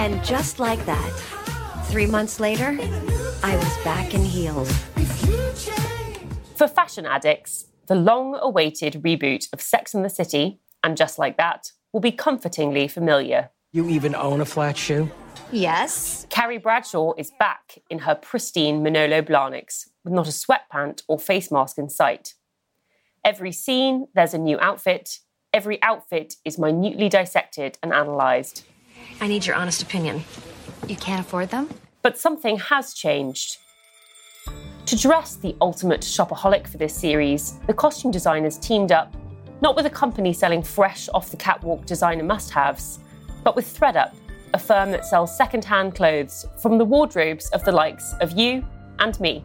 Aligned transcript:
And 0.00 0.24
just 0.24 0.58
like 0.58 0.82
that, 0.86 1.12
three 1.90 2.06
months 2.06 2.40
later, 2.40 2.78
I 3.42 3.54
was 3.54 3.84
back 3.84 4.14
in 4.14 4.22
heels. 4.24 4.72
For 6.56 6.66
fashion 6.66 7.04
addicts, 7.04 7.66
the 7.86 7.96
long 7.96 8.34
awaited 8.40 9.02
reboot 9.02 9.52
of 9.52 9.60
Sex 9.60 9.92
and 9.92 10.02
the 10.02 10.08
City, 10.08 10.58
and 10.82 10.96
Just 10.96 11.18
Like 11.18 11.36
That, 11.36 11.72
will 11.92 12.00
be 12.00 12.12
comfortingly 12.12 12.88
familiar. 12.88 13.50
You 13.72 13.90
even 13.90 14.14
own 14.14 14.40
a 14.40 14.46
flat 14.46 14.78
shoe? 14.78 15.10
Yes. 15.52 16.26
Carrie 16.30 16.56
Bradshaw 16.56 17.12
is 17.18 17.30
back 17.38 17.82
in 17.90 17.98
her 17.98 18.14
pristine 18.14 18.82
Manolo 18.82 19.20
Blahniks 19.20 19.90
with 20.02 20.14
not 20.14 20.26
a 20.26 20.30
sweatpant 20.30 21.02
or 21.08 21.18
face 21.18 21.50
mask 21.50 21.76
in 21.76 21.90
sight. 21.90 22.32
Every 23.22 23.52
scene, 23.52 24.06
there's 24.14 24.32
a 24.32 24.38
new 24.38 24.58
outfit. 24.60 25.18
Every 25.52 25.82
outfit 25.82 26.36
is 26.42 26.58
minutely 26.58 27.10
dissected 27.10 27.76
and 27.82 27.92
analysed. 27.92 28.64
I 29.22 29.28
need 29.28 29.44
your 29.44 29.54
honest 29.54 29.82
opinion. 29.82 30.24
You 30.88 30.96
can't 30.96 31.20
afford 31.20 31.50
them? 31.50 31.68
But 32.00 32.16
something 32.16 32.56
has 32.58 32.94
changed. 32.94 33.58
To 34.86 34.96
dress 34.96 35.36
the 35.36 35.54
ultimate 35.60 36.00
shopaholic 36.00 36.66
for 36.66 36.78
this 36.78 36.94
series, 36.94 37.58
the 37.66 37.74
costume 37.74 38.10
designers 38.10 38.56
teamed 38.56 38.92
up 38.92 39.14
not 39.60 39.76
with 39.76 39.84
a 39.84 39.90
company 39.90 40.32
selling 40.32 40.62
fresh 40.62 41.06
off 41.12 41.30
the 41.30 41.36
catwalk 41.36 41.84
designer 41.84 42.24
must 42.24 42.50
haves, 42.50 42.98
but 43.44 43.54
with 43.54 43.78
ThredUp, 43.78 44.14
a 44.54 44.58
firm 44.58 44.90
that 44.90 45.04
sells 45.04 45.36
second-hand 45.36 45.94
clothes 45.94 46.46
from 46.62 46.78
the 46.78 46.84
wardrobes 46.84 47.50
of 47.50 47.62
the 47.64 47.72
likes 47.72 48.14
of 48.22 48.32
you 48.32 48.66
and 49.00 49.20
me. 49.20 49.44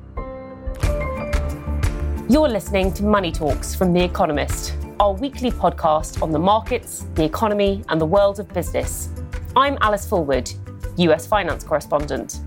You're 2.29 2.47
listening 2.47 2.93
to 2.93 3.03
Money 3.03 3.31
Talks 3.31 3.75
from 3.75 3.91
The 3.91 4.03
Economist, 4.03 4.77
our 5.01 5.13
weekly 5.13 5.51
podcast 5.51 6.23
on 6.23 6.31
the 6.31 6.39
markets, 6.39 7.05
the 7.15 7.25
economy, 7.25 7.83
and 7.89 7.99
the 7.99 8.05
world 8.05 8.39
of 8.39 8.47
business. 8.53 9.09
I'm 9.57 9.77
Alice 9.79 10.05
Fulwood, 10.05 10.53
US 10.97 11.25
finance 11.25 11.63
correspondent. 11.63 12.41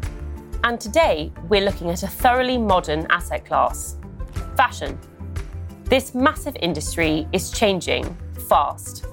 And 0.62 0.78
today 0.78 1.32
we're 1.48 1.62
looking 1.62 1.88
at 1.88 2.02
a 2.02 2.06
thoroughly 2.06 2.58
modern 2.58 3.06
asset 3.08 3.46
class 3.46 3.96
fashion. 4.58 4.98
This 5.84 6.14
massive 6.14 6.54
industry 6.60 7.26
is 7.32 7.50
changing 7.50 8.14
fast. 8.46 9.06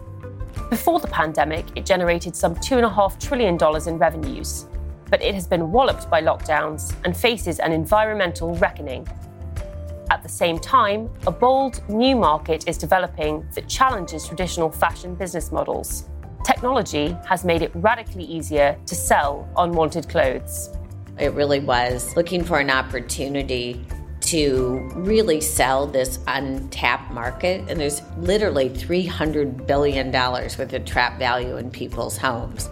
Before 0.70 1.00
the 1.00 1.08
pandemic, 1.08 1.68
it 1.78 1.86
generated 1.86 2.36
some 2.36 2.54
$2.5 2.56 3.18
trillion 3.18 3.58
in 3.88 3.98
revenues, 3.98 4.66
but 5.10 5.22
it 5.22 5.34
has 5.34 5.48
been 5.48 5.72
walloped 5.72 6.10
by 6.10 6.22
lockdowns 6.22 6.94
and 7.06 7.16
faces 7.16 7.60
an 7.60 7.72
environmental 7.72 8.56
reckoning. 8.56 9.08
At 10.12 10.22
the 10.22 10.28
same 10.28 10.60
time, 10.60 11.10
a 11.28 11.32
bold 11.32 11.82
new 11.88 12.18
market 12.18 12.68
is 12.68 12.78
developing 12.78 13.48
that 13.56 13.70
challenges 13.70 14.28
traditional 14.28 14.70
fashion 14.70 15.16
business 15.16 15.50
models. 15.50 16.10
Technology 16.46 17.18
has 17.26 17.44
made 17.44 17.64
it 17.64 17.72
radically 17.74 18.24
easier 18.24 18.78
to 18.86 18.94
sell 18.94 19.50
unwanted 19.58 20.08
clothes. 20.08 20.70
It 21.18 21.34
really 21.34 21.60
was 21.60 22.16
looking 22.16 22.44
for 22.44 22.60
an 22.60 22.70
opportunity 22.70 23.84
to 24.22 24.88
really 24.94 25.42
sell 25.42 25.88
this 25.88 26.20
untapped 26.28 27.12
market. 27.12 27.68
And 27.68 27.80
there's 27.80 28.04
literally 28.20 28.70
$300 28.70 29.66
billion 29.66 30.12
worth 30.12 30.60
of 30.60 30.86
trap 30.86 31.18
value 31.18 31.58
in 31.58 31.72
people's 31.72 32.16
homes. 32.16 32.70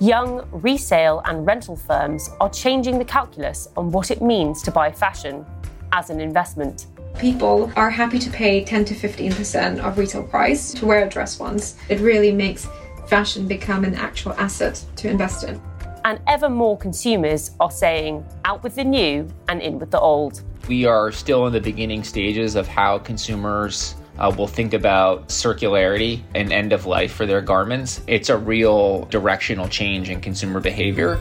Young 0.00 0.48
resale 0.50 1.20
and 1.26 1.46
rental 1.46 1.76
firms 1.76 2.30
are 2.40 2.48
changing 2.48 2.98
the 2.98 3.04
calculus 3.04 3.68
on 3.76 3.90
what 3.90 4.10
it 4.10 4.22
means 4.22 4.62
to 4.62 4.70
buy 4.70 4.90
fashion 4.90 5.44
as 5.92 6.08
an 6.08 6.18
investment. 6.18 6.86
People 7.18 7.70
are 7.76 7.90
happy 7.90 8.18
to 8.18 8.30
pay 8.30 8.64
10 8.64 8.86
to 8.86 8.94
15% 8.94 9.80
of 9.80 9.98
retail 9.98 10.22
price 10.22 10.72
to 10.72 10.86
wear 10.86 11.04
a 11.04 11.08
dress 11.10 11.38
once. 11.38 11.76
It 11.90 12.00
really 12.00 12.32
makes 12.32 12.66
fashion 13.06 13.46
become 13.46 13.84
an 13.84 13.94
actual 13.94 14.32
asset 14.34 14.84
to 14.96 15.08
invest 15.08 15.44
in. 15.44 15.60
And 16.04 16.20
ever 16.26 16.48
more 16.48 16.76
consumers 16.76 17.52
are 17.60 17.70
saying 17.70 18.24
out 18.44 18.62
with 18.62 18.74
the 18.74 18.84
new 18.84 19.28
and 19.48 19.62
in 19.62 19.78
with 19.78 19.90
the 19.90 20.00
old. 20.00 20.42
We 20.68 20.84
are 20.84 21.12
still 21.12 21.46
in 21.46 21.52
the 21.52 21.60
beginning 21.60 22.04
stages 22.04 22.56
of 22.56 22.66
how 22.66 22.98
consumers 22.98 23.94
uh, 24.18 24.32
will 24.36 24.46
think 24.46 24.74
about 24.74 25.28
circularity 25.28 26.22
and 26.34 26.52
end 26.52 26.72
of 26.72 26.86
life 26.86 27.12
for 27.12 27.26
their 27.26 27.40
garments. 27.40 28.00
It's 28.06 28.28
a 28.28 28.36
real 28.36 29.04
directional 29.06 29.68
change 29.68 30.10
in 30.10 30.20
consumer 30.20 30.60
behavior. 30.60 31.18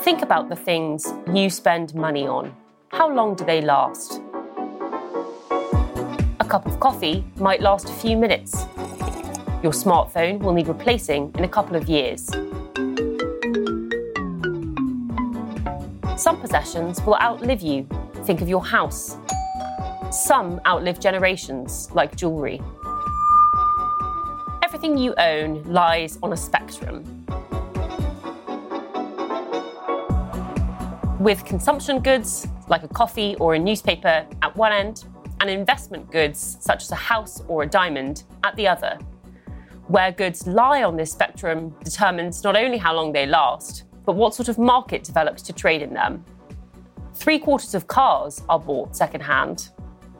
Think 0.00 0.22
about 0.22 0.48
the 0.48 0.56
things 0.56 1.06
you 1.32 1.50
spend 1.50 1.94
money 1.94 2.26
on. 2.26 2.56
How 3.00 3.08
long 3.10 3.34
do 3.34 3.46
they 3.46 3.62
last? 3.62 4.20
A 6.38 6.44
cup 6.46 6.66
of 6.66 6.78
coffee 6.80 7.24
might 7.36 7.62
last 7.62 7.88
a 7.88 7.92
few 7.94 8.14
minutes. 8.14 8.66
Your 9.62 9.72
smartphone 9.72 10.38
will 10.40 10.52
need 10.52 10.68
replacing 10.68 11.32
in 11.38 11.44
a 11.44 11.48
couple 11.48 11.76
of 11.76 11.88
years. 11.88 12.26
Some 16.18 16.38
possessions 16.42 17.00
will 17.06 17.14
outlive 17.14 17.62
you. 17.62 17.88
Think 18.24 18.42
of 18.42 18.50
your 18.50 18.62
house. 18.62 19.16
Some 20.10 20.60
outlive 20.66 21.00
generations, 21.00 21.88
like 21.94 22.16
jewellery. 22.16 22.60
Everything 24.62 24.98
you 24.98 25.14
own 25.14 25.62
lies 25.64 26.18
on 26.22 26.34
a 26.34 26.36
spectrum. 26.36 27.24
With 31.18 31.46
consumption 31.46 32.00
goods, 32.00 32.46
like 32.70 32.84
a 32.84 32.88
coffee 32.88 33.36
or 33.40 33.54
a 33.54 33.58
newspaper, 33.58 34.24
at 34.42 34.56
one 34.56 34.72
end, 34.72 35.04
and 35.40 35.50
investment 35.50 36.10
goods, 36.10 36.56
such 36.60 36.82
as 36.84 36.92
a 36.92 36.96
house 36.96 37.42
or 37.48 37.64
a 37.64 37.66
diamond, 37.66 38.22
at 38.44 38.54
the 38.56 38.66
other. 38.66 38.98
Where 39.88 40.12
goods 40.12 40.46
lie 40.46 40.84
on 40.84 40.96
this 40.96 41.10
spectrum 41.10 41.74
determines 41.82 42.44
not 42.44 42.56
only 42.56 42.78
how 42.78 42.94
long 42.94 43.12
they 43.12 43.26
last, 43.26 43.84
but 44.06 44.14
what 44.14 44.34
sort 44.34 44.48
of 44.48 44.56
market 44.56 45.02
develops 45.02 45.42
to 45.42 45.52
trade 45.52 45.82
in 45.82 45.92
them. 45.92 46.24
Three 47.14 47.40
quarters 47.40 47.74
of 47.74 47.88
cars 47.88 48.42
are 48.48 48.60
bought 48.60 48.94
secondhand, 48.94 49.70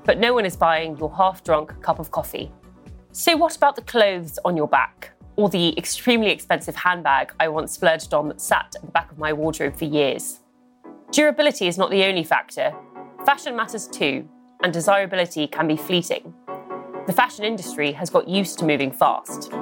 but 0.05 0.19
no 0.19 0.35
one 0.35 0.45
is 0.45 0.57
buying 0.57 0.99
your 0.99 1.15
half 1.15 1.45
drunk 1.45 1.81
cup 1.83 2.01
of 2.01 2.11
coffee. 2.11 2.51
So, 3.13 3.37
what 3.37 3.57
about 3.57 3.77
the 3.77 3.83
clothes 3.83 4.39
on 4.45 4.57
your 4.57 4.69
back? 4.69 5.13
Or 5.37 5.49
the 5.49 5.77
extremely 5.79 6.31
expensive 6.31 6.75
handbag 6.75 7.33
I 7.39 7.49
once 7.49 7.73
splurged 7.73 8.13
on 8.13 8.29
that 8.29 8.41
sat 8.41 8.75
at 8.75 8.83
the 8.83 8.91
back 8.91 9.11
of 9.13 9.19
my 9.19 9.33
wardrobe 9.33 9.77
for 9.77 9.85
years? 9.85 10.40
Durability 11.13 11.67
is 11.67 11.77
not 11.77 11.91
the 11.91 12.05
only 12.05 12.23
factor. 12.23 12.73
Fashion 13.27 13.57
matters 13.57 13.89
too, 13.89 14.29
and 14.63 14.73
desirability 14.73 15.47
can 15.47 15.67
be 15.67 15.77
fleeting. 15.77 16.33
The 17.07 17.13
fashion 17.13 17.45
industry 17.45 17.93
has 17.93 18.11
got 18.11 18.29
used 18.29 18.59
to 18.61 18.65
moving 18.65 18.93
fast. 18.93 19.53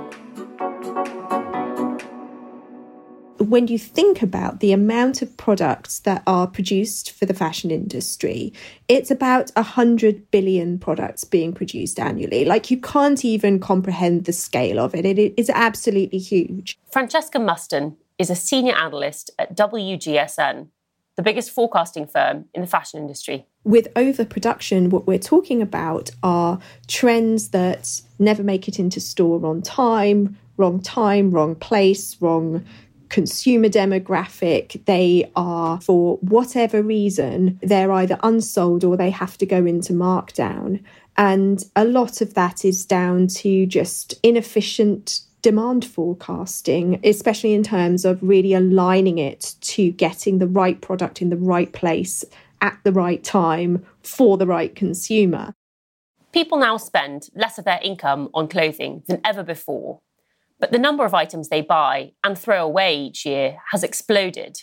when 3.48 3.66
you 3.66 3.78
think 3.78 4.20
about 4.20 4.60
the 4.60 4.72
amount 4.72 5.22
of 5.22 5.36
products 5.36 6.00
that 6.00 6.22
are 6.26 6.46
produced 6.46 7.12
for 7.12 7.24
the 7.24 7.32
fashion 7.32 7.70
industry, 7.70 8.52
it's 8.88 9.10
about 9.10 9.50
100 9.54 10.30
billion 10.30 10.78
products 10.78 11.24
being 11.24 11.54
produced 11.54 11.98
annually. 11.98 12.44
Like 12.44 12.70
you 12.70 12.78
can't 12.78 13.24
even 13.24 13.58
comprehend 13.58 14.26
the 14.26 14.34
scale 14.34 14.78
of 14.78 14.94
it. 14.94 15.06
It 15.06 15.32
is 15.38 15.50
absolutely 15.50 16.18
huge. 16.18 16.78
Francesca 16.92 17.38
Muston 17.38 17.96
is 18.18 18.28
a 18.28 18.34
senior 18.34 18.74
analyst 18.74 19.30
at 19.38 19.56
WGSN, 19.56 20.68
the 21.18 21.22
biggest 21.24 21.50
forecasting 21.50 22.06
firm 22.06 22.44
in 22.54 22.60
the 22.60 22.66
fashion 22.68 23.00
industry. 23.00 23.44
With 23.64 23.88
overproduction, 23.96 24.88
what 24.88 25.08
we're 25.08 25.18
talking 25.18 25.60
about 25.60 26.10
are 26.22 26.60
trends 26.86 27.48
that 27.48 28.00
never 28.20 28.44
make 28.44 28.68
it 28.68 28.78
into 28.78 29.00
store 29.00 29.44
on 29.44 29.60
time, 29.60 30.38
wrong 30.56 30.80
time, 30.80 31.32
wrong 31.32 31.56
place, 31.56 32.16
wrong 32.20 32.64
consumer 33.08 33.68
demographic. 33.68 34.84
They 34.84 35.28
are, 35.34 35.80
for 35.80 36.18
whatever 36.18 36.84
reason, 36.84 37.58
they're 37.62 37.90
either 37.90 38.16
unsold 38.22 38.84
or 38.84 38.96
they 38.96 39.10
have 39.10 39.36
to 39.38 39.46
go 39.46 39.66
into 39.66 39.94
markdown. 39.94 40.84
And 41.16 41.64
a 41.74 41.84
lot 41.84 42.20
of 42.20 42.34
that 42.34 42.64
is 42.64 42.86
down 42.86 43.26
to 43.38 43.66
just 43.66 44.14
inefficient 44.22 45.22
demand 45.42 45.84
forecasting, 45.84 47.00
especially 47.04 47.54
in 47.54 47.62
terms 47.62 48.04
of 48.04 48.22
really 48.22 48.54
aligning 48.54 49.18
it 49.18 49.54
to 49.60 49.90
getting 49.92 50.38
the 50.38 50.46
right 50.46 50.80
product 50.80 51.22
in 51.22 51.30
the 51.30 51.36
right 51.36 51.72
place 51.72 52.24
at 52.60 52.78
the 52.84 52.92
right 52.92 53.22
time 53.22 53.84
for 54.02 54.36
the 54.36 54.46
right 54.46 54.74
consumer. 54.74 55.54
People 56.32 56.58
now 56.58 56.76
spend 56.76 57.28
less 57.34 57.58
of 57.58 57.64
their 57.64 57.80
income 57.82 58.28
on 58.34 58.48
clothing 58.48 59.02
than 59.06 59.20
ever 59.24 59.42
before, 59.42 60.00
but 60.58 60.72
the 60.72 60.78
number 60.78 61.04
of 61.04 61.14
items 61.14 61.48
they 61.48 61.62
buy 61.62 62.12
and 62.24 62.36
throw 62.36 62.64
away 62.64 62.96
each 62.96 63.24
year 63.24 63.58
has 63.70 63.82
exploded. 63.82 64.58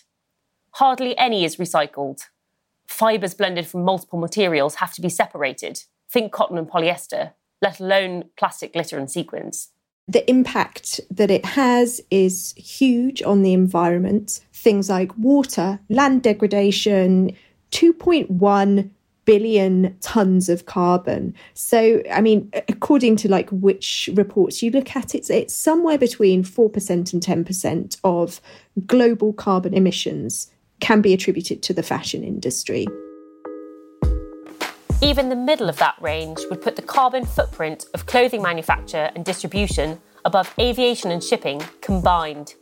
Hardly 0.72 1.18
any 1.18 1.45
is 1.45 1.56
recycled. 1.56 2.22
Fibres 2.88 3.33
blended 3.33 3.66
from 3.66 3.83
multiple 3.83 4.19
materials 4.19 4.75
have 4.75 4.94
to 4.94 5.01
be 5.01 5.10
separated. 5.10 5.83
Think 6.12 6.31
cotton 6.31 6.57
and 6.57 6.69
polyester, 6.69 7.33
let 7.62 7.80
alone 7.80 8.25
plastic 8.38 8.74
glitter 8.74 9.00
and 9.00 9.10
sequins. 9.10 9.72
The 10.07 10.30
impact 10.30 11.00
that 11.10 11.31
it 11.31 11.46
has 11.46 12.00
is 12.12 12.54
huge 12.57 13.24
on 13.24 13.42
the 13.42 13.54
environment. 13.54 14.42
Things 14.54 14.90
like 14.90 15.18
water, 15.18 15.80
land 15.90 16.22
degradation, 16.22 17.36
2.1 17.72 18.90
billion 19.25 19.98
tons 20.02 20.50
of 20.50 20.66
carbon. 20.66 21.34
So, 21.56 22.02
I 22.12 22.22
mean, 22.22 22.52
according 22.69 23.18
to 23.18 23.30
like 23.30 23.50
which 23.50 24.10
reports 24.13 24.62
you 24.62 24.72
look 24.72 24.96
at, 24.96 25.16
it's 25.16 25.30
it's 25.30 25.56
somewhere 25.56 25.98
between 25.98 26.44
4% 26.44 27.13
and 27.13 27.46
10% 27.46 27.98
of 28.04 28.40
global 28.86 29.34
carbon 29.34 29.74
emissions 29.74 30.51
can 30.80 31.01
be 31.01 31.13
attributed 31.13 31.63
to 31.63 31.74
the 31.74 31.84
fashion 31.84 32.24
industry. 32.24 32.86
Even 35.02 35.30
the 35.30 35.36
middle 35.36 35.70
of 35.70 35.78
that 35.78 35.96
range 36.02 36.40
would 36.50 36.62
put 36.62 36.76
the 36.76 36.82
carbon 36.82 37.26
footprint 37.26 37.86
of 37.94 38.06
clothing 38.06 38.42
manufacture 38.42 39.12
and 39.16 39.26
distribution 39.26 40.00
above 40.24 40.54
aviation 40.60 41.12
and 41.12 41.24
shipping 41.24 41.62
combined. 41.82 42.56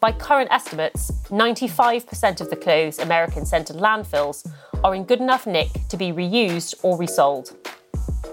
By 0.00 0.12
current 0.12 0.50
estimates, 0.50 1.10
95% 1.28 2.40
of 2.40 2.50
the 2.50 2.56
clothes 2.56 2.98
Americans 2.98 3.50
send 3.50 3.66
to 3.66 3.74
landfills 3.74 4.50
are 4.82 4.94
in 4.94 5.04
good 5.04 5.20
enough 5.20 5.46
nick 5.46 5.68
to 5.88 5.96
be 5.96 6.10
reused 6.10 6.74
or 6.82 6.96
resold. 6.96 7.54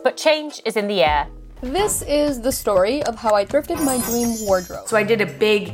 But 0.03 0.15
change 0.15 0.61
is 0.65 0.77
in 0.77 0.87
the 0.87 1.03
air. 1.03 1.27
This 1.61 2.03
is 2.03 2.39
the 2.39 2.51
story 2.51 3.03
of 3.03 3.15
how 3.15 3.33
I 3.33 3.45
thrifted 3.45 3.83
my 3.83 3.97
dream 4.09 4.45
wardrobe. 4.45 4.87
So 4.87 4.95
I 4.95 5.03
did 5.03 5.21
a 5.21 5.25
big 5.25 5.73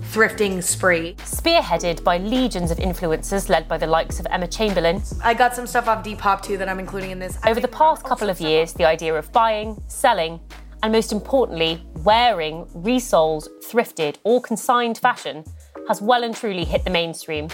thrifting 0.00 0.62
spree. 0.62 1.14
Spearheaded 1.18 2.04
by 2.04 2.18
legions 2.18 2.70
of 2.70 2.78
influencers 2.78 3.48
led 3.48 3.68
by 3.68 3.78
the 3.78 3.86
likes 3.86 4.20
of 4.20 4.26
Emma 4.30 4.46
Chamberlain. 4.46 5.02
I 5.22 5.34
got 5.34 5.54
some 5.54 5.66
stuff 5.66 5.88
off 5.88 6.04
Depop 6.04 6.42
too 6.42 6.56
that 6.58 6.68
I'm 6.68 6.78
including 6.78 7.10
in 7.10 7.18
this. 7.18 7.38
Over 7.46 7.60
the 7.60 7.68
past 7.68 8.04
couple 8.04 8.30
of 8.30 8.40
years, 8.40 8.72
the 8.72 8.84
idea 8.84 9.14
of 9.14 9.32
buying, 9.32 9.82
selling, 9.88 10.40
and 10.82 10.92
most 10.92 11.12
importantly, 11.12 11.82
wearing 12.04 12.66
resold, 12.74 13.48
thrifted, 13.64 14.16
or 14.24 14.40
consigned 14.40 14.98
fashion 14.98 15.44
has 15.88 16.02
well 16.02 16.22
and 16.22 16.34
truly 16.34 16.64
hit 16.64 16.84
the 16.84 16.90
mainstream. 16.90 17.48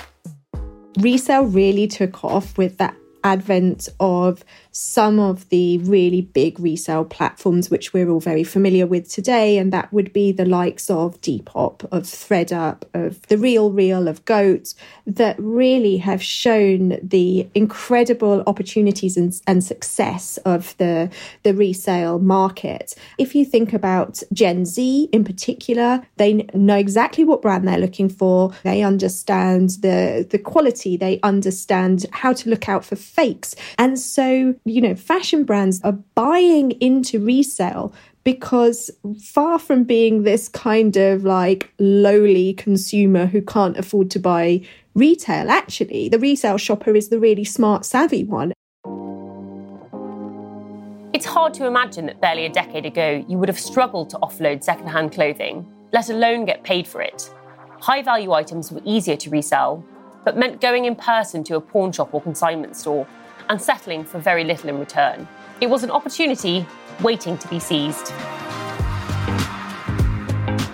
Resale 0.99 1.45
really 1.45 1.87
took 1.87 2.25
off 2.25 2.59
with 2.59 2.79
that 2.79 2.97
advent 3.25 3.89
of 4.01 4.45
some 4.73 5.21
of 5.21 5.49
the 5.51 5.79
really 5.79 6.23
big 6.23 6.59
resale 6.59 7.05
platforms, 7.05 7.71
which 7.71 7.93
we're 7.93 8.09
all 8.09 8.21
very 8.21 8.43
familiar 8.43 8.87
with 8.87 9.09
today. 9.09 9.59
And 9.59 9.73
that 9.73 9.93
would 9.93 10.13
be 10.13 10.33
the 10.33 10.47
likes 10.47 10.89
of 10.89 11.21
Depop, 11.21 11.85
of 11.93 12.05
ThredUp, 12.05 12.83
of 12.95 13.21
The 13.29 13.37
Real 13.37 13.71
Real, 13.71 14.09
of 14.09 14.25
Goat, 14.25 14.75
that 15.07 15.37
really 15.39 15.99
have 15.99 16.23
shown 16.23 16.99
the 17.03 17.47
incredible 17.55 18.43
opportunities 18.47 19.17
and, 19.17 19.39
and 19.47 19.63
success 19.63 20.39
of 20.39 20.75
the, 20.79 21.11
the 21.43 21.55
resale 21.55 22.19
market. 22.19 22.95
If 23.19 23.35
you 23.35 23.45
think 23.45 23.75
about 23.75 24.23
Gen 24.33 24.65
Z 24.65 25.09
in 25.13 25.23
particular, 25.23 26.07
they 26.17 26.49
know 26.55 26.77
exactly 26.77 27.25
what 27.25 27.43
brand 27.43 27.69
they're 27.69 27.79
looking 27.79 28.09
for. 28.09 28.55
They 28.63 28.83
understand 28.83 29.71
the, 29.83 30.27
the 30.29 30.39
quality, 30.39 30.97
they 30.97 31.21
understand 31.23 32.07
how 32.11 32.33
to 32.33 32.49
look 32.49 32.69
out 32.69 32.85
for 32.87 32.97
fakes. 32.97 33.55
And 33.77 33.99
so 33.99 34.55
you 34.65 34.81
know, 34.81 34.95
fashion 34.95 35.45
brands 35.45 35.81
are 35.83 35.93
buying 36.15 36.73
into 36.73 37.19
resale 37.19 37.93
because 38.25 38.91
far 39.21 39.59
from 39.59 39.85
being 39.85 40.23
this 40.23 40.49
kind 40.49 40.97
of 40.97 41.25
like 41.25 41.73
lowly 41.79 42.55
consumer 42.55 43.27
who 43.27 43.43
can't 43.43 43.77
afford 43.77 44.11
to 44.13 44.21
buy 44.21 44.61
retail, 44.95 45.51
actually, 45.51 46.09
the 46.09 46.19
resale 46.19 46.59
shopper 46.59 46.95
is 46.95 47.09
the 47.09 47.19
really 47.19 47.45
smart, 47.45 47.85
savvy 47.85 48.25
one. 48.25 48.53
It's 51.13 51.27
hard 51.27 51.53
to 51.55 51.67
imagine 51.67 52.07
that 52.07 52.21
barely 52.21 52.47
a 52.47 52.49
decade 52.49 52.87
ago 52.87 53.25
you 53.29 53.39
would 53.39 53.49
have 53.49 53.61
struggled 53.61 54.11
to 54.11 54.19
offload 54.19 54.63
secondhand 54.63 55.13
clothing, 55.13 55.71
let 55.93 56.09
alone 56.09 56.45
get 56.45 56.63
paid 56.63 56.87
for 56.87 57.03
it. 57.03 57.33
High 57.81 58.03
value 58.03 58.33
items 58.33 58.71
were 58.71 58.81
easier 58.85 59.17
to 59.17 59.31
resell, 59.31 59.85
but 60.25 60.37
meant 60.37 60.61
going 60.61 60.85
in 60.85 60.95
person 60.95 61.43
to 61.45 61.57
a 61.57 61.61
pawn 61.61 61.91
shop 61.91 62.15
or 62.15 62.23
consignment 62.23 62.77
store 62.77 63.07
and 63.53 63.61
settling 63.61 64.03
for 64.03 64.19
very 64.19 64.45
little 64.45 64.71
in 64.71 64.79
return. 64.79 65.29
It 65.61 65.69
was 65.69 65.85
an 65.85 65.91
opportunity 65.91 66.67
waiting 67.03 67.37
to 67.37 67.49
be 67.49 67.61
seized. 67.61 68.11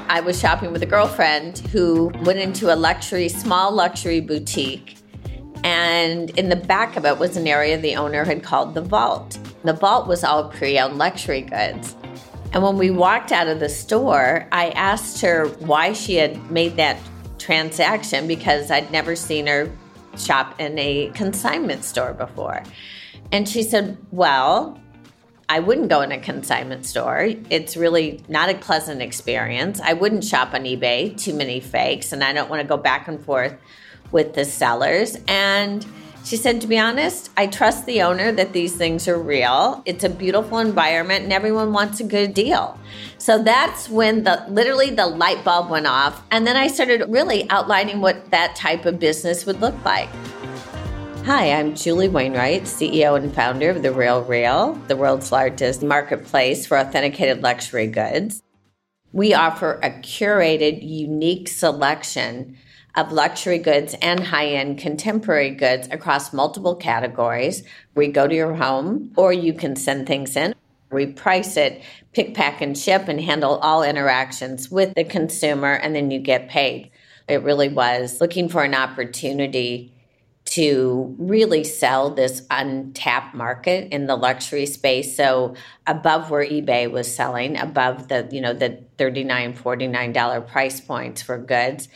I 0.09 0.23
was 0.25 0.39
shopping 0.39 0.73
with 0.73 0.83
a 0.85 0.87
girlfriend 0.87 1.59
who 1.59 2.13
went 2.23 2.39
into 2.39 2.73
a 2.73 2.77
luxury, 2.77 3.29
small 3.29 3.73
luxury 3.73 4.21
boutique. 4.21 4.97
And 5.65 6.31
in 6.39 6.51
the 6.51 6.57
back 6.57 6.97
of 6.97 7.05
it 7.05 7.19
was 7.19 7.37
an 7.37 7.49
area 7.49 7.77
the 7.77 7.97
owner 7.97 8.25
had 8.25 8.45
called 8.45 8.75
the 8.75 8.81
vault. 8.81 9.37
The 9.65 9.73
vault 9.73 10.07
was 10.07 10.23
all 10.23 10.49
pre 10.49 10.79
owned 10.79 10.99
luxury 10.99 11.43
goods. 11.43 11.97
And 12.53 12.63
when 12.63 12.79
we 12.79 12.93
walked 12.93 13.33
out 13.33 13.49
of 13.49 13.59
the 13.59 13.69
store, 13.69 14.47
I 14.53 14.71
asked 14.71 15.21
her 15.23 15.49
why 15.59 15.95
she 15.95 16.15
had 16.15 16.49
made 16.49 16.77
that 16.77 16.97
transaction 17.39 18.29
because 18.29 18.71
I'd 18.71 18.93
never 18.93 19.17
seen 19.17 19.49
her 19.49 19.69
shop 20.21 20.59
in 20.61 20.79
a 20.79 21.11
consignment 21.15 21.85
store 21.85 22.13
before. 22.13 22.63
And 23.33 23.49
she 23.49 23.63
said, 23.63 23.99
Well, 24.11 24.81
I 25.49 25.61
wouldn't 25.61 25.89
go 25.89 26.03
in 26.03 26.13
a 26.13 26.19
consignment 26.19 26.85
store. 26.85 27.29
It's 27.49 27.77
really 27.77 28.23
not 28.29 28.51
a 28.51 28.55
pleasant 28.55 29.01
experience. 29.01 29.81
I 29.81 29.95
wouldn't 29.95 30.25
shop 30.25 30.53
on 30.53 30.65
eBay, 30.65 31.17
too 31.19 31.33
many 31.33 31.61
fakes, 31.61 32.13
and 32.13 32.23
I 32.23 32.35
don't 32.35 32.51
want 32.51 32.61
to 32.61 32.69
go 32.69 32.77
back 32.77 33.09
and 33.09 33.25
forth 33.25 33.57
with 34.13 34.35
the 34.35 34.45
sellers. 34.45 35.17
And 35.27 35.87
she 36.29 36.37
said, 36.37 36.61
to 36.61 36.67
be 36.67 36.79
honest, 36.79 37.31
I 37.39 37.47
trust 37.47 37.87
the 37.87 38.03
owner 38.03 38.31
that 38.33 38.53
these 38.53 38.77
things 38.77 39.09
are 39.09 39.19
real. 39.19 39.83
It's 39.87 40.05
a 40.05 40.11
beautiful 40.11 40.59
environment 40.59 41.25
and 41.25 41.33
everyone 41.33 41.73
wants 41.73 42.01
a 42.01 42.05
good 42.05 42.35
deal. 42.35 42.79
So 43.17 43.43
that's 43.43 43.89
when 43.89 44.25
the 44.25 44.45
literally 44.51 44.91
the 44.91 45.07
light 45.07 45.43
bulb 45.43 45.71
went 45.71 45.87
off. 45.87 46.23
And 46.31 46.47
then 46.47 46.55
I 46.55 46.67
started 46.67 47.09
really 47.09 47.49
outlining 47.49 48.03
what 48.03 48.31
that 48.31 48.55
type 48.55 48.85
of 48.85 48.99
business 48.99 49.47
would 49.47 49.63
look 49.63 49.83
like. 49.87 50.11
Hi, 51.25 51.51
I'm 51.51 51.75
Julie 51.75 52.11
Wainwright, 52.11 52.65
CEO 52.65 53.17
and 53.17 53.35
founder 53.35 53.71
of 53.71 53.83
The 53.83 53.93
Real 53.93 54.23
Real, 54.23 54.75
the 54.87 54.97
world's 54.97 55.33
largest 55.33 55.83
marketplace 55.83 56.67
for 56.67 56.79
authenticated 56.79 57.43
luxury 57.43 57.87
goods. 57.87 58.43
We 59.13 59.33
offer 59.33 59.81
a 59.83 59.89
curated, 59.89 60.87
unique 60.87 61.49
selection 61.49 62.59
of 62.99 63.13
luxury 63.13 63.59
goods 63.59 63.95
and 64.03 64.19
high 64.19 64.49
end 64.49 64.77
contemporary 64.77 65.51
goods 65.51 65.87
across 65.93 66.33
multiple 66.33 66.75
categories. 66.75 67.63
We 67.95 68.09
go 68.09 68.27
to 68.27 68.35
your 68.35 68.55
home, 68.55 69.13
or 69.17 69.33
you 69.33 69.53
can 69.53 69.77
send 69.77 70.09
things 70.09 70.35
in. 70.35 70.53
We 70.91 71.07
price 71.07 71.57
it, 71.57 71.83
pick, 72.13 72.35
pack, 72.35 72.61
and 72.61 72.77
ship, 72.77 73.07
and 73.07 73.21
handle 73.21 73.59
all 73.59 73.85
interactions 73.85 74.69
with 74.69 74.95
the 74.95 75.05
consumer, 75.05 75.75
and 75.75 75.95
then 75.95 76.11
you 76.11 76.19
get 76.19 76.49
paid. 76.49 76.91
It 77.29 77.45
really 77.45 77.69
was 77.69 78.21
looking 78.21 78.49
for 78.49 78.65
an 78.65 78.75
opportunity 78.75 79.95
to 80.47 81.15
really 81.19 81.63
sell 81.63 82.11
this 82.11 82.43
untapped 82.51 83.35
market 83.35 83.93
in 83.93 84.07
the 84.07 84.17
luxury 84.17 84.65
space. 84.65 85.15
So 85.15 85.55
above 85.87 86.31
where 86.31 86.45
eBay 86.45 86.91
was 86.91 87.15
selling, 87.15 87.59
above 87.59 88.09
the, 88.09 88.27
you 88.33 88.41
know, 88.41 88.55
the 88.55 88.83
$39, 88.97 89.59
$49 89.59 90.49
price 90.49 90.81
points 90.81 91.21
for 91.21 91.37
goods 91.37 91.89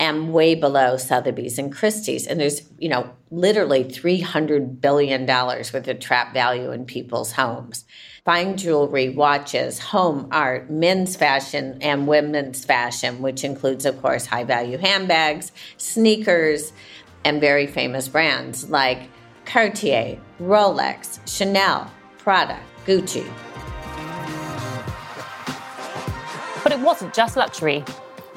and 0.00 0.32
way 0.32 0.54
below 0.54 0.96
Sotheby's 0.96 1.58
and 1.58 1.72
Christie's. 1.72 2.26
And 2.26 2.38
there's, 2.40 2.62
you 2.78 2.88
know, 2.88 3.10
literally 3.30 3.84
$300 3.84 4.80
billion 4.80 5.26
worth 5.26 5.74
of 5.74 6.00
trap 6.00 6.32
value 6.32 6.70
in 6.70 6.84
people's 6.84 7.32
homes. 7.32 7.84
Fine 8.24 8.56
jewelry, 8.58 9.08
watches, 9.08 9.78
home 9.78 10.28
art, 10.30 10.70
men's 10.70 11.16
fashion, 11.16 11.78
and 11.80 12.06
women's 12.06 12.64
fashion, 12.64 13.22
which 13.22 13.42
includes, 13.42 13.84
of 13.86 14.00
course, 14.00 14.26
high 14.26 14.44
value 14.44 14.78
handbags, 14.78 15.50
sneakers, 15.78 16.72
and 17.24 17.40
very 17.40 17.66
famous 17.66 18.06
brands 18.06 18.70
like 18.70 19.08
Cartier, 19.44 20.18
Rolex, 20.40 21.18
Chanel, 21.26 21.90
Prada, 22.18 22.60
Gucci. 22.86 23.26
But 26.62 26.72
it 26.72 26.80
wasn't 26.80 27.14
just 27.14 27.36
luxury. 27.36 27.82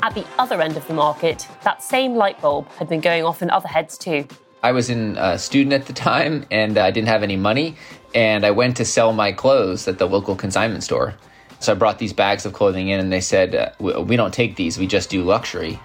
At 0.03 0.15
the 0.15 0.25
other 0.39 0.59
end 0.61 0.77
of 0.77 0.87
the 0.87 0.95
market, 0.95 1.47
that 1.63 1.83
same 1.83 2.15
light 2.15 2.41
bulb 2.41 2.67
had 2.69 2.89
been 2.89 3.01
going 3.01 3.23
off 3.23 3.43
in 3.43 3.51
other 3.51 3.67
heads 3.67 3.99
too. 3.99 4.27
I 4.63 4.71
was 4.71 4.89
in 4.89 5.15
a 5.17 5.37
student 5.37 5.73
at 5.73 5.85
the 5.85 5.93
time 5.93 6.45
and 6.49 6.77
I 6.77 6.89
didn't 6.89 7.07
have 7.07 7.21
any 7.21 7.35
money 7.35 7.75
and 8.15 8.43
I 8.43 8.49
went 8.51 8.77
to 8.77 8.85
sell 8.85 9.13
my 9.13 9.31
clothes 9.31 9.87
at 9.87 9.99
the 9.99 10.07
local 10.07 10.35
consignment 10.35 10.83
store. 10.83 11.13
So 11.59 11.71
I 11.71 11.75
brought 11.75 11.99
these 11.99 12.13
bags 12.13 12.47
of 12.47 12.53
clothing 12.53 12.89
in 12.89 12.99
and 12.99 13.13
they 13.13 13.21
said, 13.21 13.53
uh, 13.53 13.71
we 13.79 14.15
don't 14.15 14.33
take 14.33 14.55
these, 14.55 14.79
we 14.79 14.87
just 14.87 15.11
do 15.11 15.23
luxury. 15.23 15.79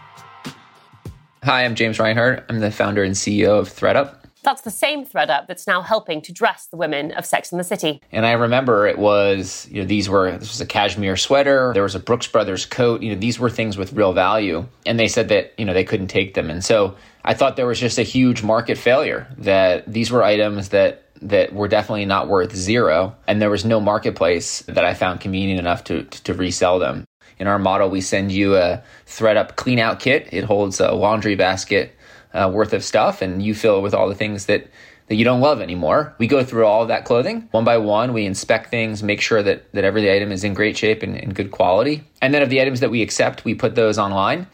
Hi, 1.43 1.65
I'm 1.65 1.75
James 1.75 1.99
Reinhart. 1.99 2.47
I'm 2.49 2.61
the 2.61 2.71
founder 2.71 3.05
and 3.05 3.15
CEO 3.15 3.59
of 3.59 3.69
ThredUp. 3.69 4.26
That's 4.47 4.63
the 4.63 4.71
same 4.71 5.05
ThredUp 5.05 5.49
that's 5.49 5.67
now 5.67 5.83
helping 5.83 6.23
to 6.23 6.33
dress 6.33 6.69
the 6.69 6.77
women 6.77 7.11
of 7.11 7.27
Sex 7.27 7.51
and 7.51 7.59
the 7.59 7.65
City. 7.65 8.01
And 8.13 8.25
I 8.25 8.31
remember 8.31 8.87
it 8.87 8.97
was, 8.97 9.67
you 9.73 9.83
know, 9.83 9.89
these 9.89 10.09
were, 10.09 10.31
this 10.39 10.51
was 10.51 10.61
a 10.61 10.67
cashmere 10.67 11.17
sweater, 11.17 11.73
there 11.75 11.83
was 11.83 11.97
a 11.97 11.99
Brooks 11.99 12.29
Brothers 12.29 12.65
coat, 12.65 13.03
you 13.03 13.13
know, 13.13 13.19
these 13.19 13.41
were 13.41 13.51
things 13.51 13.77
with 13.77 13.93
real 13.93 14.13
value. 14.13 14.65
And 14.87 15.01
they 15.01 15.09
said 15.09 15.31
that, 15.31 15.53
you 15.59 15.65
know, 15.65 15.75
they 15.75 15.83
couldn't 15.83 16.07
take 16.07 16.35
them. 16.35 16.49
And 16.49 16.65
so 16.65 16.95
I 17.25 17.35
thought 17.35 17.57
there 17.57 17.67
was 17.67 17.81
just 17.81 17.99
a 17.99 18.05
huge 18.05 18.45
market 18.45 18.79
failure, 18.79 19.27
that 19.39 19.93
these 19.93 20.13
were 20.13 20.23
items 20.23 20.69
that 20.69 21.03
that 21.23 21.53
were 21.53 21.67
definitely 21.67 22.05
not 22.05 22.29
worth 22.29 22.55
zero. 22.55 23.17
And 23.27 23.43
there 23.43 23.51
was 23.51 23.65
no 23.65 23.81
marketplace 23.81 24.61
that 24.69 24.85
I 24.85 24.95
found 24.95 25.21
convenient 25.21 25.59
enough 25.59 25.83
to, 25.85 26.05
to, 26.05 26.23
to 26.25 26.35
resell 26.35 26.79
them. 26.79 27.05
In 27.39 27.49
our 27.49 27.59
model, 27.59 27.89
we 27.89 28.01
send 28.01 28.31
you 28.31 28.55
a 28.55 28.83
ThredUp 29.07 29.57
clean 29.57 29.79
out 29.79 29.99
kit. 29.99 30.29
It 30.31 30.45
holds 30.45 30.79
a 30.79 30.93
laundry 30.93 31.35
basket 31.35 31.96
uh, 32.33 32.51
worth 32.53 32.73
of 32.73 32.85
stuff, 32.85 33.23
and 33.23 33.43
you 33.43 33.55
fill 33.55 33.79
it 33.79 33.83
with 33.83 33.95
all 33.95 34.09
the 34.09 34.15
things 34.15 34.47
that 34.47 34.69
that 35.09 35.15
you 35.15 35.25
don't 35.25 35.41
love 35.41 35.61
anymore. 35.61 36.15
We 36.19 36.27
go 36.27 36.43
through 36.43 36.67
all 36.67 36.83
of 36.83 36.89
that 36.89 37.05
clothing 37.05 37.49
one 37.53 37.65
by 37.65 37.79
one. 37.79 38.13
We 38.13 38.27
inspect 38.27 38.71
things, 38.71 39.03
make 39.03 39.21
sure 39.21 39.43
that, 39.43 39.73
that 39.73 39.85
every 39.85 40.13
item 40.13 40.33
is 40.33 40.43
in 40.43 40.55
great 40.55 40.77
shape 40.77 41.03
and 41.03 41.17
in 41.17 41.33
good 41.33 41.51
quality. 41.51 42.03
And 42.21 42.35
then 42.35 42.43
of 42.43 42.51
the 42.51 42.61
items 42.61 42.81
that 42.81 42.91
we 42.91 43.03
accept, 43.03 43.45
we 43.45 43.55
put 43.55 43.75
those 43.75 43.99
online. 43.99 44.47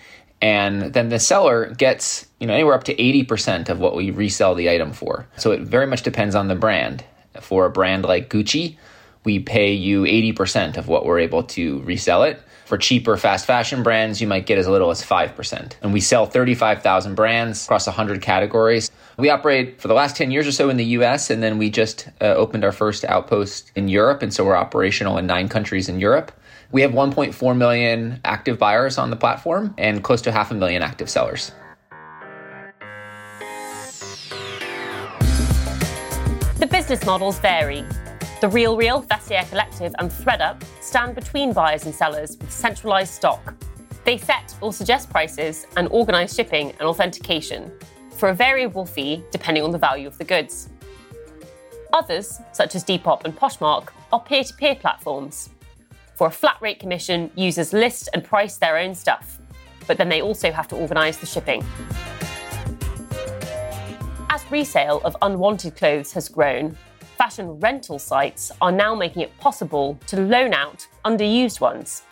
And 0.42 0.92
then 0.92 1.08
the 1.08 1.20
seller 1.20 1.72
gets, 1.74 2.26
you 2.40 2.46
know, 2.46 2.54
anywhere 2.54 2.74
up 2.74 2.84
to 2.84 2.94
80% 2.94 3.68
of 3.68 3.78
what 3.78 3.94
we 3.94 4.10
resell 4.10 4.54
the 4.54 4.68
item 4.68 4.92
for. 4.92 5.26
So 5.36 5.52
it 5.52 5.60
very 5.60 5.86
much 5.86 6.02
depends 6.02 6.34
on 6.34 6.48
the 6.48 6.56
brand. 6.56 7.04
For 7.40 7.64
a 7.64 7.70
brand 7.70 8.04
like 8.04 8.28
Gucci, 8.28 8.76
we 9.24 9.38
pay 9.38 9.72
you 9.72 10.02
80% 10.02 10.76
of 10.76 10.88
what 10.88 11.06
we're 11.06 11.20
able 11.20 11.44
to 11.44 11.80
resell 11.80 12.24
it. 12.24 12.42
For 12.64 12.78
cheaper 12.78 13.16
fast 13.16 13.46
fashion 13.46 13.82
brands, 13.82 14.20
you 14.20 14.26
might 14.26 14.46
get 14.46 14.58
as 14.58 14.68
little 14.68 14.90
as 14.90 15.04
5%. 15.04 15.72
And 15.82 15.92
we 15.92 16.00
sell 16.00 16.26
35,000 16.26 17.14
brands 17.14 17.64
across 17.64 17.86
100 17.86 18.22
categories. 18.22 18.90
We 19.18 19.30
operate 19.30 19.80
for 19.80 19.88
the 19.88 19.94
last 19.94 20.16
10 20.16 20.30
years 20.30 20.46
or 20.46 20.52
so 20.52 20.70
in 20.70 20.76
the 20.76 20.84
US, 20.96 21.30
and 21.30 21.42
then 21.42 21.58
we 21.58 21.70
just 21.70 22.08
uh, 22.20 22.26
opened 22.26 22.64
our 22.64 22.72
first 22.72 23.04
outpost 23.04 23.72
in 23.74 23.88
Europe. 23.88 24.22
And 24.22 24.32
so 24.32 24.44
we're 24.44 24.56
operational 24.56 25.18
in 25.18 25.26
nine 25.26 25.48
countries 25.48 25.88
in 25.88 26.00
Europe. 26.00 26.32
We 26.70 26.80
have 26.82 26.92
1.4 26.92 27.56
million 27.56 28.20
active 28.24 28.58
buyers 28.58 28.96
on 28.96 29.10
the 29.10 29.16
platform 29.16 29.74
and 29.76 30.02
close 30.02 30.22
to 30.22 30.32
half 30.32 30.50
a 30.50 30.54
million 30.54 30.82
active 30.82 31.10
sellers. 31.10 31.52
The 36.58 36.68
business 36.70 37.04
models 37.04 37.38
vary. 37.40 37.84
The 38.42 38.48
Real 38.48 38.76
Real, 38.76 39.04
Vestiaire 39.04 39.48
Collective, 39.48 39.94
and 40.00 40.10
ThredUp 40.10 40.64
stand 40.80 41.14
between 41.14 41.52
buyers 41.52 41.86
and 41.86 41.94
sellers 41.94 42.36
with 42.38 42.50
centralized 42.50 43.14
stock. 43.14 43.54
They 44.02 44.18
set 44.18 44.56
or 44.60 44.72
suggest 44.72 45.10
prices 45.10 45.68
and 45.76 45.86
organize 45.92 46.34
shipping 46.34 46.70
and 46.70 46.82
authentication 46.82 47.70
for 48.10 48.30
a 48.30 48.34
variable 48.34 48.84
fee 48.84 49.22
depending 49.30 49.62
on 49.62 49.70
the 49.70 49.78
value 49.78 50.08
of 50.08 50.18
the 50.18 50.24
goods. 50.24 50.70
Others, 51.92 52.40
such 52.50 52.74
as 52.74 52.82
Depop 52.84 53.24
and 53.24 53.38
Poshmark, 53.38 53.90
are 54.12 54.18
peer 54.18 54.42
to 54.42 54.54
peer 54.54 54.74
platforms. 54.74 55.50
For 56.16 56.26
a 56.26 56.32
flat 56.32 56.56
rate 56.60 56.80
commission, 56.80 57.30
users 57.36 57.72
list 57.72 58.08
and 58.12 58.24
price 58.24 58.56
their 58.56 58.76
own 58.76 58.96
stuff, 58.96 59.38
but 59.86 59.98
then 59.98 60.08
they 60.08 60.20
also 60.20 60.50
have 60.50 60.66
to 60.66 60.74
organise 60.74 61.18
the 61.18 61.26
shipping. 61.26 61.64
As 64.30 64.44
resale 64.50 65.00
of 65.04 65.16
unwanted 65.22 65.76
clothes 65.76 66.10
has 66.14 66.28
grown, 66.28 66.76
fashion 67.22 67.60
rental 67.60 68.00
sites 68.00 68.50
are 68.60 68.72
now 68.72 68.96
making 68.96 69.22
it 69.22 69.38
possible 69.38 69.96
to 70.08 70.20
loan 70.20 70.52
out 70.52 70.84
underused 71.04 71.60
ones. 71.60 72.02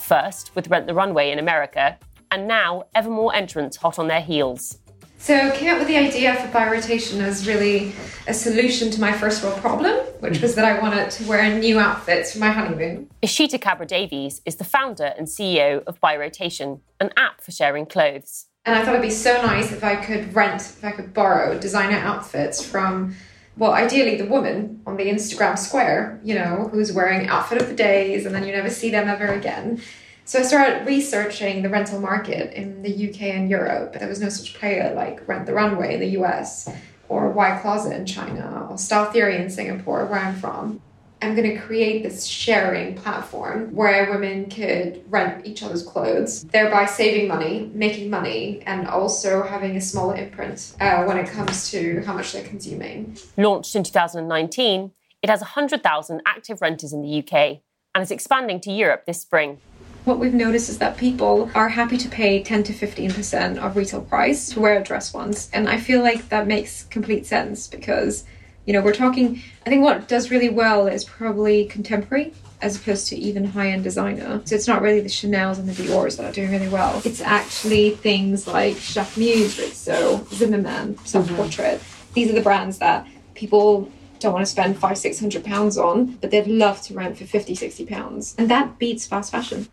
First 0.00 0.50
with 0.56 0.66
Rent 0.66 0.88
the 0.88 0.94
Runway 0.94 1.30
in 1.30 1.38
America, 1.38 1.96
and 2.32 2.48
now 2.48 2.82
ever 2.96 3.08
more 3.08 3.32
entrants 3.32 3.76
hot 3.76 4.00
on 4.00 4.08
their 4.08 4.20
heels. 4.20 4.78
So 5.18 5.36
I 5.36 5.56
came 5.56 5.72
up 5.72 5.78
with 5.78 5.86
the 5.86 5.96
idea 5.96 6.34
for 6.34 6.48
By 6.48 6.68
Rotation 6.68 7.20
as 7.20 7.46
really 7.46 7.92
a 8.26 8.34
solution 8.34 8.90
to 8.90 9.00
my 9.00 9.12
first 9.12 9.44
world 9.44 9.60
problem, 9.60 9.94
which 10.18 10.42
was 10.42 10.56
that 10.56 10.64
I 10.64 10.80
wanted 10.80 11.12
to 11.12 11.28
wear 11.28 11.56
new 11.56 11.78
outfits 11.78 12.32
for 12.32 12.40
my 12.40 12.50
honeymoon. 12.50 13.08
Eshita 13.22 13.60
Kabra-Davies 13.60 14.42
is 14.44 14.56
the 14.56 14.64
founder 14.64 15.14
and 15.16 15.28
CEO 15.28 15.84
of 15.84 16.00
By 16.00 16.16
Rotation, 16.16 16.80
an 16.98 17.10
app 17.16 17.42
for 17.42 17.52
sharing 17.52 17.86
clothes. 17.86 18.48
And 18.64 18.74
I 18.74 18.84
thought 18.84 18.94
it'd 18.94 19.02
be 19.02 19.10
so 19.10 19.40
nice 19.40 19.70
if 19.70 19.84
I 19.84 19.94
could 19.94 20.34
rent, 20.34 20.62
if 20.62 20.84
I 20.84 20.90
could 20.90 21.14
borrow 21.14 21.56
designer 21.60 21.98
outfits 21.98 22.60
from 22.64 23.14
well, 23.56 23.72
ideally 23.72 24.16
the 24.16 24.26
woman 24.26 24.80
on 24.86 24.96
the 24.96 25.04
Instagram 25.04 25.58
square, 25.58 26.20
you 26.24 26.34
know, 26.34 26.68
who's 26.72 26.92
wearing 26.92 27.28
outfit 27.28 27.60
of 27.60 27.68
the 27.68 27.74
days 27.74 28.24
and 28.24 28.34
then 28.34 28.46
you 28.46 28.52
never 28.52 28.70
see 28.70 28.90
them 28.90 29.08
ever 29.08 29.26
again. 29.26 29.80
So 30.24 30.38
I 30.38 30.42
started 30.42 30.86
researching 30.86 31.62
the 31.62 31.68
rental 31.68 32.00
market 32.00 32.54
in 32.54 32.82
the 32.82 33.10
UK 33.10 33.22
and 33.22 33.50
Europe. 33.50 33.94
There 33.98 34.08
was 34.08 34.20
no 34.20 34.28
such 34.28 34.54
player 34.54 34.94
like 34.94 35.26
Rent 35.28 35.46
the 35.46 35.52
Runway 35.52 35.94
in 35.94 36.00
the 36.00 36.20
US 36.20 36.68
or 37.08 37.34
YCloset 37.34 37.92
in 37.92 38.06
China 38.06 38.68
or 38.70 38.78
Style 38.78 39.10
Theory 39.10 39.36
in 39.36 39.50
Singapore, 39.50 40.06
where 40.06 40.20
I'm 40.20 40.34
from. 40.34 40.80
I'm 41.22 41.36
going 41.36 41.48
to 41.54 41.58
create 41.58 42.02
this 42.02 42.26
sharing 42.26 42.96
platform 42.96 43.72
where 43.72 44.10
women 44.10 44.50
could 44.50 45.04
rent 45.08 45.46
each 45.46 45.62
other's 45.62 45.84
clothes, 45.84 46.42
thereby 46.44 46.86
saving 46.86 47.28
money, 47.28 47.70
making 47.74 48.10
money, 48.10 48.60
and 48.66 48.88
also 48.88 49.44
having 49.44 49.76
a 49.76 49.80
smaller 49.80 50.16
imprint 50.16 50.74
uh, 50.80 51.04
when 51.04 51.16
it 51.18 51.28
comes 51.28 51.70
to 51.70 52.02
how 52.04 52.12
much 52.12 52.32
they're 52.32 52.42
consuming. 52.42 53.16
Launched 53.36 53.76
in 53.76 53.84
2019, 53.84 54.90
it 55.22 55.30
has 55.30 55.40
100,000 55.40 56.22
active 56.26 56.60
renters 56.60 56.92
in 56.92 57.02
the 57.02 57.18
UK 57.20 57.60
and 57.94 58.02
is 58.02 58.10
expanding 58.10 58.60
to 58.60 58.72
Europe 58.72 59.06
this 59.06 59.22
spring. 59.22 59.58
What 60.04 60.18
we've 60.18 60.34
noticed 60.34 60.68
is 60.68 60.78
that 60.78 60.96
people 60.96 61.48
are 61.54 61.68
happy 61.68 61.96
to 61.98 62.08
pay 62.08 62.42
10 62.42 62.64
to 62.64 62.72
15% 62.72 63.58
of 63.58 63.76
retail 63.76 64.00
price 64.00 64.48
to 64.50 64.60
wear 64.60 64.80
a 64.80 64.82
dress 64.82 65.14
once. 65.14 65.48
And 65.52 65.68
I 65.68 65.78
feel 65.78 66.02
like 66.02 66.28
that 66.30 66.48
makes 66.48 66.82
complete 66.84 67.26
sense 67.26 67.68
because 67.68 68.24
you 68.66 68.72
know, 68.72 68.80
we're 68.80 68.94
talking, 68.94 69.42
I 69.66 69.70
think 69.70 69.82
what 69.82 70.08
does 70.08 70.30
really 70.30 70.48
well 70.48 70.86
is 70.86 71.04
probably 71.04 71.66
contemporary 71.66 72.32
as 72.60 72.76
opposed 72.76 73.08
to 73.08 73.16
even 73.16 73.44
high 73.44 73.70
end 73.70 73.82
designer. 73.82 74.40
So 74.44 74.54
it's 74.54 74.68
not 74.68 74.82
really 74.82 75.00
the 75.00 75.08
Chanels 75.08 75.58
and 75.58 75.68
the 75.68 75.82
Dior's 75.82 76.16
that 76.16 76.30
are 76.30 76.32
doing 76.32 76.52
really 76.52 76.68
well. 76.68 77.02
It's 77.04 77.20
actually 77.20 77.90
things 77.90 78.46
like 78.46 78.76
Jacquemus, 78.76 79.60
Rixo, 79.60 80.32
Zimmermann, 80.32 80.96
Self 81.04 81.28
Portrait. 81.34 81.80
Mm-hmm. 81.80 82.12
These 82.14 82.30
are 82.30 82.34
the 82.34 82.42
brands 82.42 82.78
that 82.78 83.06
people 83.34 83.90
don't 84.20 84.32
want 84.32 84.46
to 84.46 84.50
spend 84.50 84.78
five, 84.78 84.96
six 84.96 85.18
hundred 85.18 85.44
pounds 85.44 85.76
on, 85.76 86.12
but 86.20 86.30
they'd 86.30 86.46
love 86.46 86.80
to 86.82 86.94
rent 86.94 87.18
for 87.18 87.24
50, 87.24 87.56
60 87.56 87.84
pounds. 87.86 88.36
And 88.38 88.48
that 88.48 88.78
beats 88.78 89.06
fast 89.06 89.32
fashion. 89.32 89.68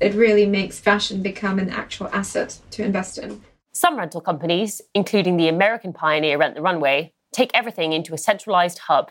It 0.00 0.14
really 0.14 0.46
makes 0.46 0.80
fashion 0.80 1.20
become 1.20 1.58
an 1.58 1.68
actual 1.68 2.08
asset 2.08 2.58
to 2.70 2.82
invest 2.82 3.18
in. 3.18 3.42
Some 3.72 3.98
rental 3.98 4.22
companies, 4.22 4.80
including 4.94 5.36
the 5.36 5.48
American 5.48 5.92
pioneer 5.92 6.38
Rent 6.38 6.54
the 6.54 6.62
Runway, 6.62 7.12
take 7.32 7.50
everything 7.54 7.92
into 7.92 8.14
a 8.14 8.18
centralized 8.18 8.80
hub. 8.80 9.10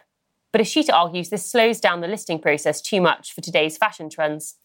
But 0.51 0.61
Eshita 0.61 0.91
argues 0.91 1.29
this 1.29 1.49
slows 1.49 1.79
down 1.79 2.01
the 2.01 2.07
listing 2.07 2.39
process 2.39 2.81
too 2.81 3.01
much 3.01 3.33
for 3.33 3.41
today's 3.41 3.77
fashion 3.77 4.09
trends. 4.09 4.55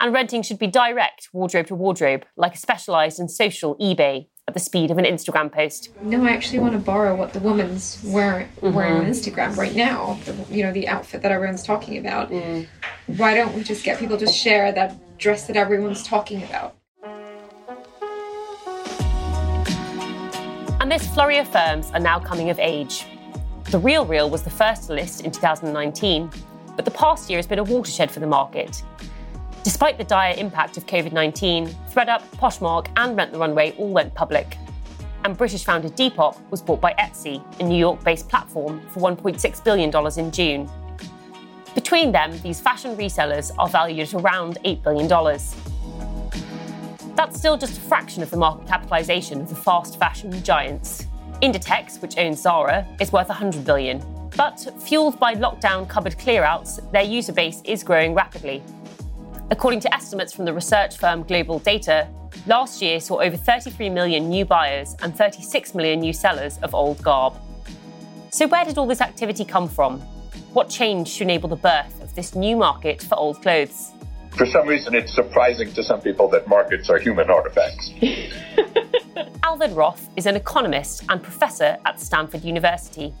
And 0.00 0.12
renting 0.12 0.42
should 0.42 0.58
be 0.58 0.66
direct, 0.66 1.28
wardrobe 1.32 1.68
to 1.68 1.74
wardrobe, 1.74 2.24
like 2.36 2.54
a 2.54 2.58
specialized 2.58 3.20
and 3.20 3.30
social 3.30 3.76
eBay 3.76 4.26
at 4.46 4.54
the 4.54 4.60
speed 4.60 4.90
of 4.90 4.98
an 4.98 5.04
Instagram 5.04 5.50
post. 5.50 5.90
No, 6.02 6.24
I 6.24 6.30
actually 6.30 6.58
want 6.58 6.74
to 6.74 6.78
borrow 6.78 7.14
what 7.14 7.32
the 7.32 7.40
woman's 7.40 8.00
wearing, 8.04 8.48
mm-hmm. 8.56 8.72
wearing 8.72 8.94
on 8.94 9.06
Instagram 9.06 9.56
right 9.56 9.74
now. 9.74 10.18
The, 10.24 10.34
you 10.50 10.62
know, 10.62 10.72
the 10.72 10.88
outfit 10.88 11.22
that 11.22 11.32
everyone's 11.32 11.62
talking 11.62 11.96
about. 11.98 12.30
Mm. 12.30 12.66
Why 13.06 13.34
don't 13.34 13.54
we 13.54 13.62
just 13.62 13.84
get 13.84 13.98
people 13.98 14.18
to 14.18 14.26
share 14.26 14.72
that 14.72 15.18
dress 15.18 15.46
that 15.46 15.56
everyone's 15.56 16.02
talking 16.02 16.42
about? 16.42 16.76
And 20.84 20.92
this 20.92 21.06
flurry 21.14 21.38
of 21.38 21.48
firms 21.48 21.90
are 21.92 21.98
now 21.98 22.20
coming 22.20 22.50
of 22.50 22.58
age. 22.58 23.06
The 23.70 23.78
Real 23.78 24.04
Real 24.04 24.28
was 24.28 24.42
the 24.42 24.50
first 24.50 24.88
to 24.88 24.92
list 24.92 25.22
in 25.22 25.30
2019, 25.30 26.30
but 26.76 26.84
the 26.84 26.90
past 26.90 27.30
year 27.30 27.38
has 27.38 27.46
been 27.46 27.58
a 27.58 27.64
watershed 27.64 28.10
for 28.10 28.20
the 28.20 28.26
market. 28.26 28.82
Despite 29.62 29.96
the 29.96 30.04
dire 30.04 30.34
impact 30.36 30.76
of 30.76 30.84
COVID 30.84 31.12
19, 31.12 31.68
ThredUp, 31.68 32.20
Poshmark, 32.36 32.88
and 32.96 33.16
Rent 33.16 33.32
the 33.32 33.38
Runway 33.38 33.74
all 33.78 33.88
went 33.88 34.12
public. 34.12 34.58
And 35.24 35.34
British 35.38 35.64
founder 35.64 35.88
Depop 35.88 36.36
was 36.50 36.60
bought 36.60 36.82
by 36.82 36.92
Etsy, 36.98 37.42
a 37.60 37.64
New 37.64 37.78
York 37.78 38.04
based 38.04 38.28
platform, 38.28 38.82
for 38.90 39.00
$1.6 39.00 39.64
billion 39.64 40.18
in 40.18 40.30
June. 40.30 40.70
Between 41.74 42.12
them, 42.12 42.38
these 42.42 42.60
fashion 42.60 42.94
resellers 42.94 43.52
are 43.58 43.70
valued 43.70 44.00
at 44.00 44.12
around 44.12 44.58
$8 44.66 44.82
billion. 44.82 45.08
That's 47.16 47.38
still 47.38 47.56
just 47.56 47.78
a 47.78 47.80
fraction 47.80 48.22
of 48.22 48.30
the 48.30 48.36
market 48.36 48.66
capitalization 48.66 49.40
of 49.40 49.48
the 49.48 49.54
fast 49.54 49.98
fashion 49.98 50.42
giants. 50.42 51.06
Inditex, 51.42 52.00
which 52.00 52.16
owns 52.18 52.40
Zara, 52.42 52.86
is 53.00 53.12
worth 53.12 53.28
100 53.28 53.64
billion. 53.64 54.02
But 54.36 54.66
fueled 54.78 55.18
by 55.18 55.34
lockdown 55.34 55.88
cupboard 55.88 56.16
clearouts, 56.18 56.90
their 56.90 57.02
user 57.02 57.32
base 57.32 57.60
is 57.64 57.84
growing 57.84 58.14
rapidly. 58.14 58.62
According 59.50 59.80
to 59.80 59.94
estimates 59.94 60.32
from 60.32 60.44
the 60.44 60.52
research 60.52 60.96
firm 60.96 61.22
Global 61.22 61.58
Data, 61.58 62.08
last 62.46 62.80
year 62.82 62.98
saw 62.98 63.20
over 63.20 63.36
33 63.36 63.90
million 63.90 64.28
new 64.28 64.44
buyers 64.44 64.96
and 65.02 65.16
36 65.16 65.74
million 65.74 66.00
new 66.00 66.12
sellers 66.12 66.58
of 66.58 66.74
old 66.74 67.02
garb. 67.02 67.34
So, 68.30 68.48
where 68.48 68.64
did 68.64 68.78
all 68.78 68.86
this 68.86 69.00
activity 69.00 69.44
come 69.44 69.68
from? 69.68 70.00
What 70.52 70.68
changed 70.68 71.18
to 71.18 71.24
enable 71.24 71.48
the 71.48 71.56
birth 71.56 72.02
of 72.02 72.04
of 72.14 72.16
this 72.16 72.36
new 72.36 72.56
market 72.56 73.02
for 73.02 73.16
old 73.18 73.42
clothes. 73.42 73.90
For 74.36 74.46
some 74.46 74.66
reason, 74.66 74.96
it's 74.96 75.14
surprising 75.14 75.72
to 75.74 75.84
some 75.84 76.00
people 76.00 76.28
that 76.30 76.48
markets 76.48 76.90
are 76.90 76.98
human 76.98 77.30
artifacts. 77.30 77.92
Alvin 79.44 79.76
Roth 79.76 80.08
is 80.16 80.26
an 80.26 80.34
economist 80.34 81.04
and 81.08 81.22
professor 81.22 81.78
at 81.84 82.00
Stanford 82.00 82.42
University. 82.42 83.14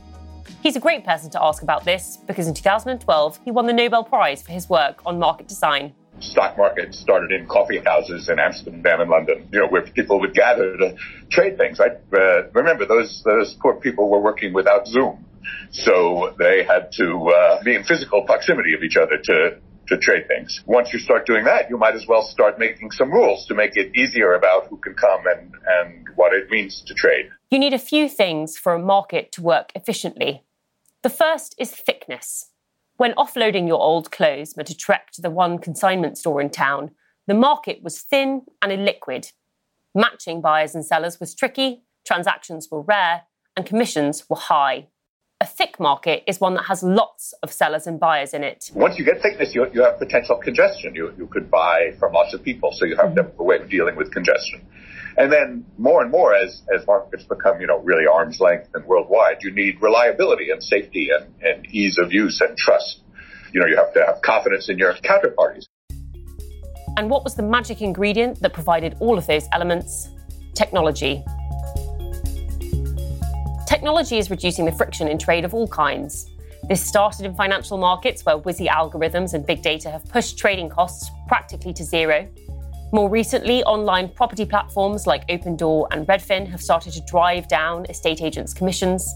He's 0.60 0.74
a 0.74 0.80
great 0.80 1.04
person 1.04 1.30
to 1.30 1.40
ask 1.40 1.62
about 1.62 1.84
this 1.84 2.18
because 2.26 2.48
in 2.48 2.54
2012 2.54 3.38
he 3.44 3.52
won 3.52 3.66
the 3.66 3.72
Nobel 3.72 4.02
Prize 4.02 4.42
for 4.42 4.50
his 4.50 4.68
work 4.68 5.02
on 5.06 5.20
market 5.20 5.46
design. 5.46 5.94
Stock 6.18 6.58
market 6.58 6.92
started 6.94 7.30
in 7.30 7.46
coffee 7.46 7.78
houses 7.78 8.28
in 8.28 8.40
Amsterdam 8.40 9.00
and 9.00 9.08
London, 9.08 9.48
you 9.52 9.60
know, 9.60 9.68
where 9.68 9.82
people 9.82 10.18
would 10.18 10.34
gather 10.34 10.76
to 10.76 10.96
trade 11.30 11.56
things, 11.58 11.78
I 11.78 11.90
Uh, 12.12 12.48
remember, 12.52 12.86
those, 12.86 13.22
those 13.24 13.54
poor 13.62 13.74
people 13.74 14.08
were 14.10 14.20
working 14.20 14.52
without 14.52 14.88
Zoom. 14.88 15.24
So 15.70 16.34
they 16.38 16.64
had 16.64 16.90
to 16.92 17.28
uh, 17.28 17.62
be 17.62 17.76
in 17.76 17.84
physical 17.84 18.22
proximity 18.22 18.74
of 18.74 18.82
each 18.82 18.96
other 18.96 19.18
to 19.18 19.58
to 19.88 19.98
trade 19.98 20.26
things. 20.28 20.62
Once 20.66 20.92
you 20.92 20.98
start 20.98 21.26
doing 21.26 21.44
that, 21.44 21.68
you 21.70 21.76
might 21.76 21.94
as 21.94 22.06
well 22.06 22.22
start 22.22 22.58
making 22.58 22.90
some 22.90 23.10
rules 23.10 23.46
to 23.46 23.54
make 23.54 23.76
it 23.76 23.94
easier 23.94 24.34
about 24.34 24.66
who 24.68 24.76
can 24.78 24.94
come 24.94 25.20
and, 25.26 25.54
and 25.66 26.06
what 26.16 26.32
it 26.32 26.50
means 26.50 26.82
to 26.86 26.94
trade. 26.94 27.28
You 27.50 27.58
need 27.58 27.74
a 27.74 27.78
few 27.78 28.08
things 28.08 28.56
for 28.56 28.74
a 28.74 28.78
market 28.78 29.32
to 29.32 29.42
work 29.42 29.70
efficiently. 29.74 30.44
The 31.02 31.10
first 31.10 31.54
is 31.58 31.70
thickness. 31.70 32.50
When 32.96 33.12
offloading 33.14 33.66
your 33.66 33.80
old 33.80 34.10
clothes 34.10 34.56
meant 34.56 34.70
a 34.70 34.76
trek 34.76 35.10
to 35.12 35.22
the 35.22 35.30
one 35.30 35.58
consignment 35.58 36.16
store 36.16 36.40
in 36.40 36.50
town, 36.50 36.92
the 37.26 37.34
market 37.34 37.82
was 37.82 38.00
thin 38.00 38.42
and 38.62 38.72
illiquid. 38.72 39.32
Matching 39.94 40.40
buyers 40.40 40.74
and 40.74 40.84
sellers 40.84 41.20
was 41.20 41.34
tricky, 41.34 41.82
transactions 42.06 42.68
were 42.70 42.82
rare, 42.82 43.22
and 43.56 43.66
commissions 43.66 44.28
were 44.28 44.36
high 44.36 44.88
a 45.44 45.46
thick 45.46 45.78
market 45.78 46.24
is 46.26 46.40
one 46.40 46.54
that 46.54 46.64
has 46.64 46.82
lots 46.82 47.34
of 47.42 47.52
sellers 47.52 47.86
and 47.86 48.00
buyers 48.00 48.32
in 48.32 48.42
it. 48.42 48.70
Once 48.74 48.98
you 48.98 49.04
get 49.04 49.20
thickness, 49.20 49.54
you, 49.54 49.66
you 49.74 49.82
have 49.82 49.98
potential 49.98 50.36
congestion. 50.36 50.94
You, 50.94 51.12
you 51.18 51.26
could 51.26 51.50
buy 51.50 51.92
from 51.98 52.14
lots 52.14 52.32
of 52.32 52.42
people, 52.42 52.72
so 52.72 52.86
you 52.86 52.96
have 52.96 53.10
mm-hmm. 53.10 53.38
a 53.38 53.44
way 53.44 53.56
of 53.56 53.68
dealing 53.68 53.94
with 53.94 54.10
congestion. 54.10 54.66
And 55.18 55.30
then 55.30 55.66
more 55.76 56.00
and 56.02 56.10
more 56.10 56.34
as, 56.34 56.62
as 56.74 56.86
markets 56.86 57.24
become, 57.24 57.60
you 57.60 57.66
know, 57.66 57.78
really 57.80 58.06
arm's 58.06 58.40
length 58.40 58.70
and 58.72 58.86
worldwide, 58.86 59.42
you 59.42 59.52
need 59.52 59.82
reliability 59.82 60.48
and 60.50 60.62
safety 60.62 61.10
and, 61.14 61.26
and 61.42 61.66
ease 61.66 61.98
of 61.98 62.10
use 62.10 62.40
and 62.40 62.56
trust. 62.56 63.02
You 63.52 63.60
know, 63.60 63.66
you 63.66 63.76
have 63.76 63.92
to 63.92 64.02
have 64.04 64.22
confidence 64.22 64.70
in 64.70 64.78
your 64.78 64.94
counterparties. 64.94 65.66
And 66.96 67.10
what 67.10 67.22
was 67.22 67.34
the 67.34 67.42
magic 67.42 67.82
ingredient 67.82 68.40
that 68.40 68.54
provided 68.54 68.96
all 68.98 69.18
of 69.18 69.26
those 69.26 69.46
elements? 69.52 70.08
Technology. 70.54 71.22
Technology 73.66 74.18
is 74.18 74.28
reducing 74.28 74.66
the 74.66 74.72
friction 74.72 75.08
in 75.08 75.18
trade 75.18 75.42
of 75.44 75.54
all 75.54 75.66
kinds. 75.66 76.30
This 76.68 76.84
started 76.84 77.24
in 77.24 77.34
financial 77.34 77.78
markets 77.78 78.24
where 78.24 78.36
WYSI 78.36 78.68
algorithms 78.68 79.32
and 79.32 79.46
big 79.46 79.62
data 79.62 79.90
have 79.90 80.04
pushed 80.10 80.36
trading 80.36 80.68
costs 80.68 81.10
practically 81.26 81.72
to 81.72 81.82
zero. 81.82 82.28
More 82.92 83.08
recently, 83.08 83.64
online 83.64 84.10
property 84.10 84.44
platforms 84.44 85.06
like 85.06 85.26
Opendoor 85.28 85.88
and 85.92 86.06
Redfin 86.06 86.46
have 86.48 86.60
started 86.60 86.92
to 86.92 87.00
drive 87.06 87.48
down 87.48 87.86
estate 87.86 88.20
agents' 88.20 88.52
commissions. 88.52 89.10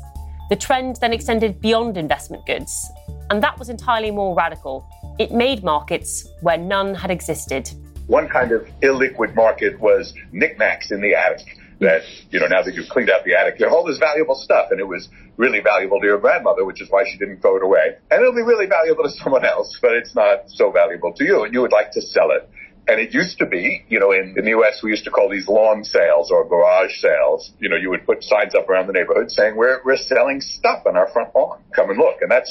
The 0.49 0.57
trend 0.57 0.97
then 0.97 1.13
extended 1.13 1.61
beyond 1.61 1.99
investment 1.99 2.47
goods, 2.47 2.91
and 3.29 3.43
that 3.43 3.59
was 3.59 3.69
entirely 3.69 4.11
more 4.11 4.35
radical. 4.35 4.89
It 5.19 5.31
made 5.31 5.63
markets 5.63 6.27
where 6.41 6.57
none 6.57 6.95
had 6.95 7.11
existed. 7.11 7.71
One 8.07 8.29
kind 8.29 8.53
of 8.53 8.67
illiquid 8.81 9.35
market 9.35 9.79
was 9.79 10.15
knickknacks 10.33 10.91
in 10.91 11.03
the 11.03 11.15
attic 11.15 11.58
that, 11.81 12.03
you 12.31 12.41
know, 12.41 12.47
now 12.47 12.63
that 12.63 12.75
you've 12.75 12.89
cleaned 12.89 13.11
out 13.11 13.25
the 13.25 13.35
attic, 13.35 13.59
you 13.59 13.67
have 13.67 13.73
all 13.73 13.85
this 13.85 13.99
valuable 13.99 14.35
stuff. 14.35 14.69
And 14.71 14.81
it 14.81 14.87
was 14.87 15.09
really 15.37 15.61
valuable 15.61 16.01
to 16.01 16.07
your 16.07 16.19
grandmother, 16.19 16.65
which 16.65 16.83
is 16.83 16.91
why 16.91 17.05
she 17.11 17.19
didn't 17.19 17.41
throw 17.41 17.57
it 17.57 17.63
away. 17.63 17.97
And 18.11 18.21
it'll 18.21 18.35
be 18.35 18.43
really 18.43 18.67
valuable 18.67 19.05
to 19.05 19.11
someone 19.23 19.45
else, 19.45 19.79
but 19.81 19.93
it's 19.93 20.15
not 20.15 20.49
so 20.49 20.71
valuable 20.71 21.13
to 21.15 21.25
you. 21.25 21.45
And 21.45 21.55
you 21.55 21.61
would 21.61 21.73
like 21.73 21.93
to 21.93 22.03
sell 22.03 22.31
it. 22.31 22.49
And 22.89 22.99
it 22.99 23.13
used 23.13 23.39
to 23.39 23.47
be, 23.47 23.85
you 23.89 24.01
know, 24.01 24.13
in, 24.13 24.35
in 24.39 24.45
the 24.45 24.51
U.S., 24.51 24.81
we 24.83 24.89
used 24.91 25.05
to 25.05 25.11
call 25.11 25.29
these 25.29 25.47
lawn 25.47 25.85
sales 25.85 26.31
or 26.31 26.49
garage 26.49 26.99
sales. 27.01 27.53
You 27.61 27.69
know, 27.69 27.77
you 27.77 27.91
would 27.91 28.07
put 28.07 28.25
signs 28.25 28.55
up 28.55 28.67
around 28.67 28.87
the 28.87 28.95
neighborhood 28.95 29.31
saying, 29.31 29.57
we're, 29.57 29.83
we're 29.85 29.99
selling 29.99 30.41
stuff 30.41 30.85
on 30.87 30.97
our 30.97 31.07
front 31.13 31.35
lawn. 31.35 31.61
Come 31.77 31.91
and 31.91 31.99
look. 31.99 32.23
And 32.23 32.31
that's, 32.31 32.51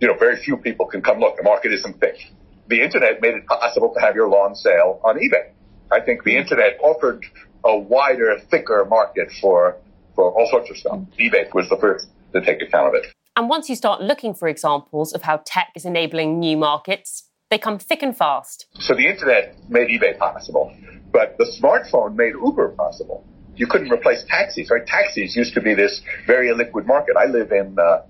you 0.00 0.08
know, 0.08 0.16
very 0.18 0.42
few 0.42 0.56
people 0.56 0.86
can 0.86 1.02
come 1.02 1.20
look. 1.20 1.36
The 1.36 1.42
market 1.42 1.70
isn't 1.74 2.00
thick. 2.00 2.16
The 2.66 2.80
internet 2.80 3.20
made 3.20 3.34
it 3.34 3.46
possible 3.46 3.92
to 3.92 4.00
have 4.00 4.14
your 4.14 4.26
lawn 4.26 4.54
sale 4.54 5.00
on 5.04 5.16
eBay. 5.16 5.52
I 5.92 6.00
think 6.00 6.24
the 6.24 6.36
internet 6.38 6.78
offered 6.82 7.26
a 7.64 7.76
wider, 7.76 8.38
thicker 8.50 8.86
market 8.88 9.32
for, 9.40 9.76
for 10.14 10.30
all 10.32 10.46
sorts 10.50 10.70
of 10.70 10.76
stuff. 10.76 10.98
eBay 11.18 11.52
was 11.54 11.68
the 11.68 11.76
first 11.76 12.06
to 12.32 12.40
take 12.44 12.60
account 12.62 12.88
of 12.88 12.94
it. 12.94 13.06
And 13.36 13.48
once 13.48 13.68
you 13.68 13.74
start 13.74 14.00
looking 14.00 14.34
for 14.34 14.46
examples 14.48 15.12
of 15.12 15.22
how 15.22 15.42
tech 15.44 15.72
is 15.74 15.84
enabling 15.84 16.38
new 16.38 16.56
markets, 16.56 17.28
they 17.50 17.58
come 17.58 17.78
thick 17.78 18.02
and 18.02 18.16
fast. 18.16 18.66
So 18.78 18.94
the 18.94 19.08
internet 19.08 19.56
made 19.68 19.88
eBay 19.88 20.18
possible, 20.18 20.74
but 21.12 21.36
the 21.38 21.44
smartphone 21.60 22.14
made 22.14 22.34
Uber 22.34 22.70
possible. 22.70 23.26
You 23.56 23.66
couldn't 23.66 23.90
replace 23.90 24.24
taxis, 24.28 24.70
right? 24.70 24.86
Taxis 24.86 25.36
used 25.36 25.54
to 25.54 25.60
be 25.60 25.74
this 25.74 26.02
very 26.26 26.48
illiquid 26.48 26.86
market. 26.86 27.16
I 27.16 27.26
live 27.26 27.52
in 27.52 27.76
uh, 27.78 28.02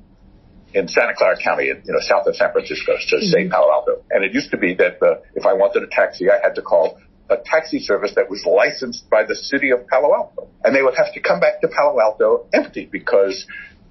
in 0.73 0.89
Santa 0.89 1.15
Clara 1.15 1.37
County, 1.37 1.67
you 1.67 1.75
know, 1.87 2.01
south 2.01 2.27
of 2.27 2.35
San 2.35 2.51
Francisco, 2.53 2.97
to 2.97 3.17
mm-hmm. 3.17 3.27
say 3.27 3.49
Palo 3.49 3.71
Alto, 3.71 4.03
and 4.11 4.25
it 4.25 4.33
used 4.35 4.51
to 4.51 4.57
be 4.57 4.75
that 4.75 5.01
uh, 5.03 5.21
if 5.35 5.47
I 5.47 5.53
wanted 5.53 5.85
a 5.85 5.87
taxi, 5.87 6.31
I 6.31 6.39
had 6.43 6.55
to 6.57 6.63
call 6.63 6.99
a 7.31 7.37
taxi 7.45 7.81
service 7.81 8.13
that 8.17 8.29
was 8.29 8.45
licensed 8.45 9.09
by 9.09 9.25
the 9.25 9.35
city 9.35 9.71
of 9.71 9.87
Palo 9.87 10.15
Alto. 10.15 10.49
And 10.63 10.75
they 10.75 10.83
would 10.83 10.95
have 10.97 11.13
to 11.15 11.21
come 11.21 11.41
back 11.41 11.61
to 11.63 11.69
Palo 11.69 12.01
Alto 12.01 12.47
empty 12.53 12.87
because 12.91 13.47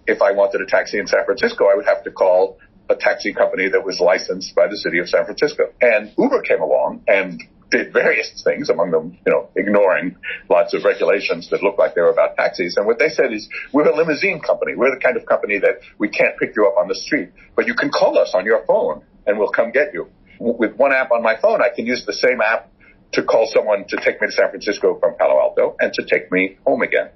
if 0.06 0.22
I 0.22 0.32
wanted 0.32 0.62
a 0.62 0.66
taxi 0.66 1.00
in 1.00 1.08
San 1.08 1.26
Francisco, 1.26 1.66
I 1.66 1.76
would 1.76 1.86
have 1.86 2.04
to 2.04 2.12
call 2.12 2.60
a 2.90 2.96
taxi 2.96 3.34
company 3.34 3.70
that 3.70 3.86
was 3.86 4.00
licensed 4.00 4.54
by 4.56 4.68
the 4.68 4.78
city 4.78 5.00
of 5.00 5.10
San 5.10 5.26
Francisco. 5.26 5.72
And 5.82 6.12
Uber 6.18 6.42
came 6.42 6.62
along 6.62 7.04
and 7.08 7.42
did 7.72 7.92
various 7.92 8.44
things, 8.44 8.70
among 8.70 8.92
them, 8.92 9.18
you 9.26 9.32
know, 9.32 9.50
ignoring 9.56 10.16
lots 10.50 10.76
of 10.76 10.84
regulations 10.84 11.50
that 11.50 11.64
looked 11.64 11.80
like 11.80 11.96
they 11.96 12.02
were 12.02 12.12
about 12.12 12.36
taxis. 12.36 12.78
And 12.78 12.86
what 12.86 13.00
they 13.00 13.10
said 13.10 13.34
is, 13.34 13.50
we're 13.72 13.88
a 13.88 13.96
limousine 13.96 14.42
company. 14.42 14.76
We're 14.76 14.94
the 14.94 15.02
kind 15.02 15.18
of 15.18 15.26
company 15.26 15.58
that 15.60 15.80
we 15.98 16.10
can't 16.10 16.38
pick 16.38 16.56
you 16.56 16.68
up 16.68 16.78
on 16.78 16.88
the 16.88 16.96
street, 16.96 17.30
but 17.56 17.66
you 17.66 17.74
can 17.74 17.90
call 17.90 18.20
us 18.20 18.34
on 18.36 18.46
your 18.46 18.64
phone 18.68 19.04
and 19.26 19.40
we'll 19.40 19.50
come 19.50 19.72
get 19.72 19.94
you. 19.94 20.08
With 20.40 20.76
one 20.76 20.92
app 20.92 21.12
on 21.12 21.24
my 21.24 21.36
phone, 21.42 21.62
I 21.62 21.70
can 21.76 21.86
use 21.86 22.06
the 22.06 22.14
same 22.14 22.42
app 22.42 22.70
to 23.14 23.24
call 23.24 23.48
someone 23.48 23.86
to 23.88 23.98
take 23.98 24.20
me 24.22 24.28
to 24.28 24.34
San 24.34 24.50
Francisco 24.50 24.98
from 25.00 25.16
Palo 25.18 25.40
Alto 25.40 25.76
and 25.80 25.94
to 25.94 26.04
take 26.06 26.32
me 26.32 26.58
home 26.66 26.82
again. 26.82 27.10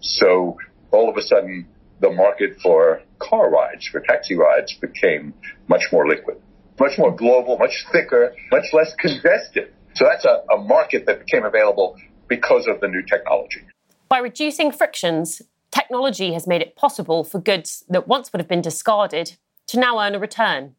So 0.00 0.58
all 0.90 1.08
of 1.08 1.16
a 1.16 1.22
sudden, 1.22 1.66
the 2.00 2.10
market 2.10 2.60
for 2.60 3.00
car 3.18 3.50
rides, 3.50 3.86
for 3.86 4.00
taxi 4.00 4.34
rides 4.34 4.74
became 4.74 5.32
much 5.68 5.84
more 5.92 6.06
liquid, 6.06 6.40
much 6.78 6.98
more 6.98 7.14
global, 7.14 7.56
much 7.58 7.86
thicker, 7.92 8.34
much 8.50 8.64
less 8.72 8.94
congested. 8.96 9.72
So 9.94 10.04
that's 10.04 10.24
a, 10.24 10.42
a 10.52 10.58
market 10.58 11.06
that 11.06 11.20
became 11.20 11.44
available 11.44 11.96
because 12.28 12.66
of 12.66 12.80
the 12.80 12.88
new 12.88 13.02
technology. 13.02 13.60
By 14.08 14.18
reducing 14.18 14.72
frictions, 14.72 15.40
technology 15.70 16.32
has 16.32 16.46
made 16.46 16.62
it 16.62 16.76
possible 16.76 17.24
for 17.24 17.38
goods 17.38 17.84
that 17.88 18.08
once 18.08 18.32
would 18.32 18.40
have 18.40 18.48
been 18.48 18.60
discarded 18.60 19.36
to 19.68 19.78
now 19.78 20.00
earn 20.00 20.14
a 20.14 20.18
return. 20.18 20.74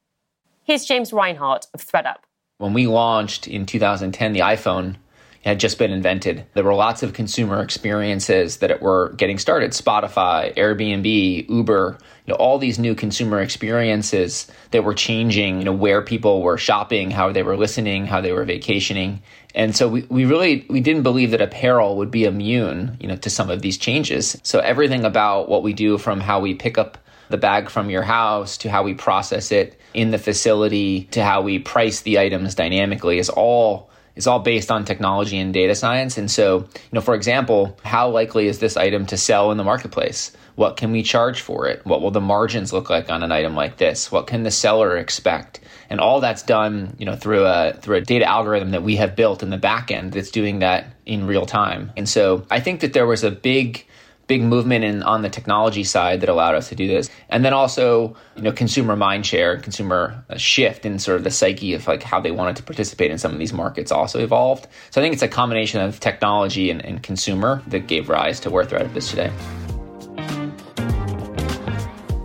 Here's 0.64 0.86
James 0.86 1.14
Reinhart 1.14 1.68
of 1.74 1.86
ThredUp. 1.86 2.18
When 2.58 2.72
we 2.72 2.88
launched 2.88 3.50
in 3.50 3.66
2010, 3.66 4.32
the 4.32 4.40
iPhone 4.40 4.96
had 5.44 5.60
just 5.60 5.78
been 5.78 5.92
invented. 5.92 6.46
There 6.54 6.64
were 6.64 6.74
lots 6.74 7.04
of 7.04 7.12
consumer 7.12 7.62
experiences 7.62 8.58
that 8.58 8.82
were 8.82 9.12
getting 9.18 9.38
started. 9.40 9.72
Spotify, 9.72 10.56
Airbnb, 10.56 11.50
Uber, 11.50 11.98
you 12.26 12.32
know, 12.32 12.38
all 12.38 12.58
these 12.58 12.80
new 12.80 12.96
consumer 12.96 13.42
experiences 13.42 14.50
that 14.72 14.86
were 14.86 14.94
changing, 14.94 15.60
you 15.60 15.66
know, 15.66 15.74
where 15.74 16.02
people 16.02 16.42
were 16.42 16.58
shopping, 16.58 17.12
how 17.12 17.30
they 17.30 17.44
were 17.44 17.58
listening, 17.58 18.06
how 18.06 18.22
they 18.22 18.32
were 18.32 18.46
vacationing. 18.46 19.22
And 19.54 19.76
so 19.76 19.90
we, 19.90 20.04
we 20.04 20.24
really 20.24 20.66
we 20.70 20.80
didn't 20.80 21.04
believe 21.04 21.32
that 21.32 21.42
apparel 21.42 21.98
would 21.98 22.10
be 22.10 22.24
immune, 22.24 22.96
you 23.02 23.10
know, 23.10 23.18
to 23.18 23.30
some 23.30 23.50
of 23.50 23.62
these 23.62 23.78
changes. 23.78 24.40
So 24.44 24.60
everything 24.60 25.04
about 25.04 25.50
what 25.50 25.62
we 25.62 25.74
do 25.74 25.98
from 25.98 26.22
how 26.22 26.40
we 26.40 26.56
pick 26.56 26.78
up 26.78 26.98
the 27.28 27.38
bag 27.38 27.70
from 27.70 27.90
your 27.90 28.04
house 28.04 28.58
to 28.60 28.72
how 28.72 28.82
we 28.82 28.94
process 28.94 29.52
it 29.52 29.78
in 29.96 30.12
the 30.12 30.18
facility 30.18 31.06
to 31.12 31.24
how 31.24 31.42
we 31.42 31.58
price 31.58 32.02
the 32.02 32.20
items 32.20 32.54
dynamically 32.54 33.18
is 33.18 33.30
all 33.30 33.90
is 34.16 34.28
all 34.28 34.40
based 34.40 34.72
on 34.72 34.86
technology 34.86 35.38
and 35.38 35.54
data 35.54 35.76
science. 35.76 36.18
And 36.18 36.32
so, 36.32 36.60
you 36.60 36.90
know, 36.94 37.02
for 37.02 37.16
example, 37.16 37.78
how 37.84 38.10
likely 38.10 38.48
is 38.48 38.60
this 38.60 38.78
item 38.78 39.06
to 39.08 39.18
sell 39.18 39.52
in 39.52 39.58
the 39.58 39.64
marketplace? 39.64 40.32
What 40.56 40.78
can 40.78 40.94
we 40.94 41.04
charge 41.04 41.42
for 41.42 41.68
it? 41.68 41.86
What 41.86 42.02
will 42.02 42.12
the 42.12 42.22
margins 42.22 42.72
look 42.72 42.90
like 42.90 43.10
on 43.10 43.24
an 43.24 43.34
item 43.34 43.56
like 43.56 43.76
this? 43.76 44.10
What 44.14 44.28
can 44.28 44.44
the 44.44 44.52
seller 44.52 44.96
expect? 44.96 45.60
And 45.90 46.00
all 46.00 46.22
that's 46.22 46.44
done, 46.44 46.96
you 46.98 47.06
know, 47.06 47.18
through 47.18 47.46
a 47.46 47.74
through 47.74 47.98
a 47.98 48.02
data 48.02 48.26
algorithm 48.26 48.72
that 48.72 48.84
we 48.84 48.96
have 48.96 49.16
built 49.16 49.44
in 49.44 49.50
the 49.50 49.58
back 49.58 49.92
end 49.92 50.14
that's 50.14 50.32
doing 50.32 50.60
that 50.60 50.88
in 51.06 51.28
real 51.28 51.46
time. 51.46 51.92
And 51.98 52.08
so 52.08 52.46
I 52.50 52.62
think 52.62 52.80
that 52.82 52.94
there 52.94 53.06
was 53.06 53.24
a 53.24 53.32
big 53.32 53.86
big 54.28 54.42
movement 54.42 54.84
in 54.84 55.04
on 55.04 55.22
the 55.22 55.30
technology 55.30 55.84
side 55.84 56.22
that 56.22 56.30
allowed 56.30 56.56
us 56.56 56.70
to 56.70 56.76
do 56.76 56.88
this. 56.88 57.10
And 57.30 57.46
then 57.46 57.54
also 57.54 58.16
you 58.36 58.42
know 58.42 58.52
consumer 58.52 58.96
mind 58.96 59.26
share 59.26 59.58
consumer 59.58 60.24
uh, 60.30 60.38
shift 60.38 60.86
in 60.86 61.00
sort 61.00 61.18
of 61.18 61.24
the 61.24 61.32
psyche 61.32 61.74
of 61.74 61.88
like 61.88 62.04
how 62.04 62.20
they 62.20 62.32
wanted 62.32 62.56
to 62.58 62.64
participate 62.64 63.12
in 63.12 63.18
some 63.18 63.32
of 63.32 63.40
these 63.40 63.54
markets 63.54 63.92
also 63.92 64.20
evolved. 64.20 64.68
So 64.92 65.02
i 65.02 65.04
think 65.04 65.14
it's 65.14 65.24
a 65.24 65.28
combination 65.28 65.82
of 65.82 66.00
technology 66.00 66.70
and, 66.70 66.84
and 66.84 67.02
consumer 67.04 67.62
that 67.68 67.88
gave 67.88 68.10
rise 68.10 68.40
to 68.42 68.50
where 68.50 68.66
thredup 68.66 68.96
is 68.96 69.10
today. 69.10 69.32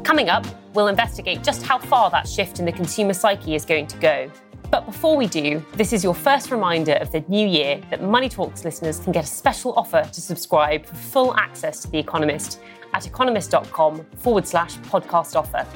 Coming 0.04 0.28
up, 0.28 0.44
we'll 0.74 0.88
investigate 0.88 1.44
just 1.44 1.62
how 1.62 1.78
far 1.78 2.10
that 2.10 2.28
shift 2.28 2.58
in 2.58 2.64
the 2.64 2.72
consumer 2.72 3.12
psyche 3.12 3.54
is 3.54 3.64
going 3.64 3.86
to 3.86 3.96
go. 3.98 4.30
But 4.70 4.86
before 4.86 5.16
we 5.16 5.26
do, 5.26 5.64
this 5.72 5.92
is 5.92 6.04
your 6.04 6.14
first 6.14 6.52
reminder 6.52 6.92
of 6.94 7.10
the 7.10 7.24
new 7.26 7.46
year 7.46 7.80
that 7.90 8.02
Money 8.02 8.28
Talks 8.28 8.64
listeners 8.64 9.00
can 9.00 9.10
get 9.10 9.24
a 9.24 9.26
special 9.26 9.72
offer 9.72 10.02
to 10.04 10.20
subscribe 10.20 10.86
for 10.86 10.94
full 10.94 11.36
access 11.36 11.82
to 11.82 11.90
The 11.90 11.98
Economist 11.98 12.60
at 12.94 13.04
economist.com 13.04 14.06
forward 14.18 14.46
slash 14.46 14.76
podcast 14.78 15.34
offer. 15.34 15.66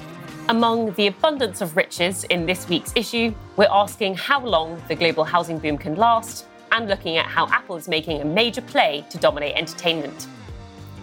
Among 0.48 0.92
the 0.92 1.08
abundance 1.08 1.60
of 1.60 1.76
riches 1.76 2.22
in 2.24 2.46
this 2.46 2.68
week's 2.68 2.92
issue, 2.94 3.34
we're 3.56 3.66
asking 3.70 4.14
how 4.14 4.44
long 4.44 4.80
the 4.86 4.94
global 4.94 5.24
housing 5.24 5.58
boom 5.58 5.76
can 5.76 5.96
last 5.96 6.46
and 6.70 6.88
looking 6.88 7.16
at 7.16 7.26
how 7.26 7.48
Apple 7.48 7.76
is 7.76 7.88
making 7.88 8.20
a 8.20 8.24
major 8.24 8.62
play 8.62 9.04
to 9.10 9.18
dominate 9.18 9.56
entertainment. 9.56 10.28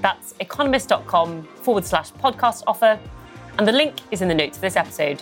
That's 0.02 0.34
economist.com 0.40 1.44
forward 1.44 1.86
slash 1.86 2.12
podcast 2.14 2.64
offer, 2.68 2.98
and 3.58 3.68
the 3.68 3.72
link 3.74 3.96
is 4.12 4.22
in 4.22 4.30
the 4.30 4.36
notes 4.36 4.58
for 4.58 4.62
this 4.62 4.78
episode. 4.78 5.22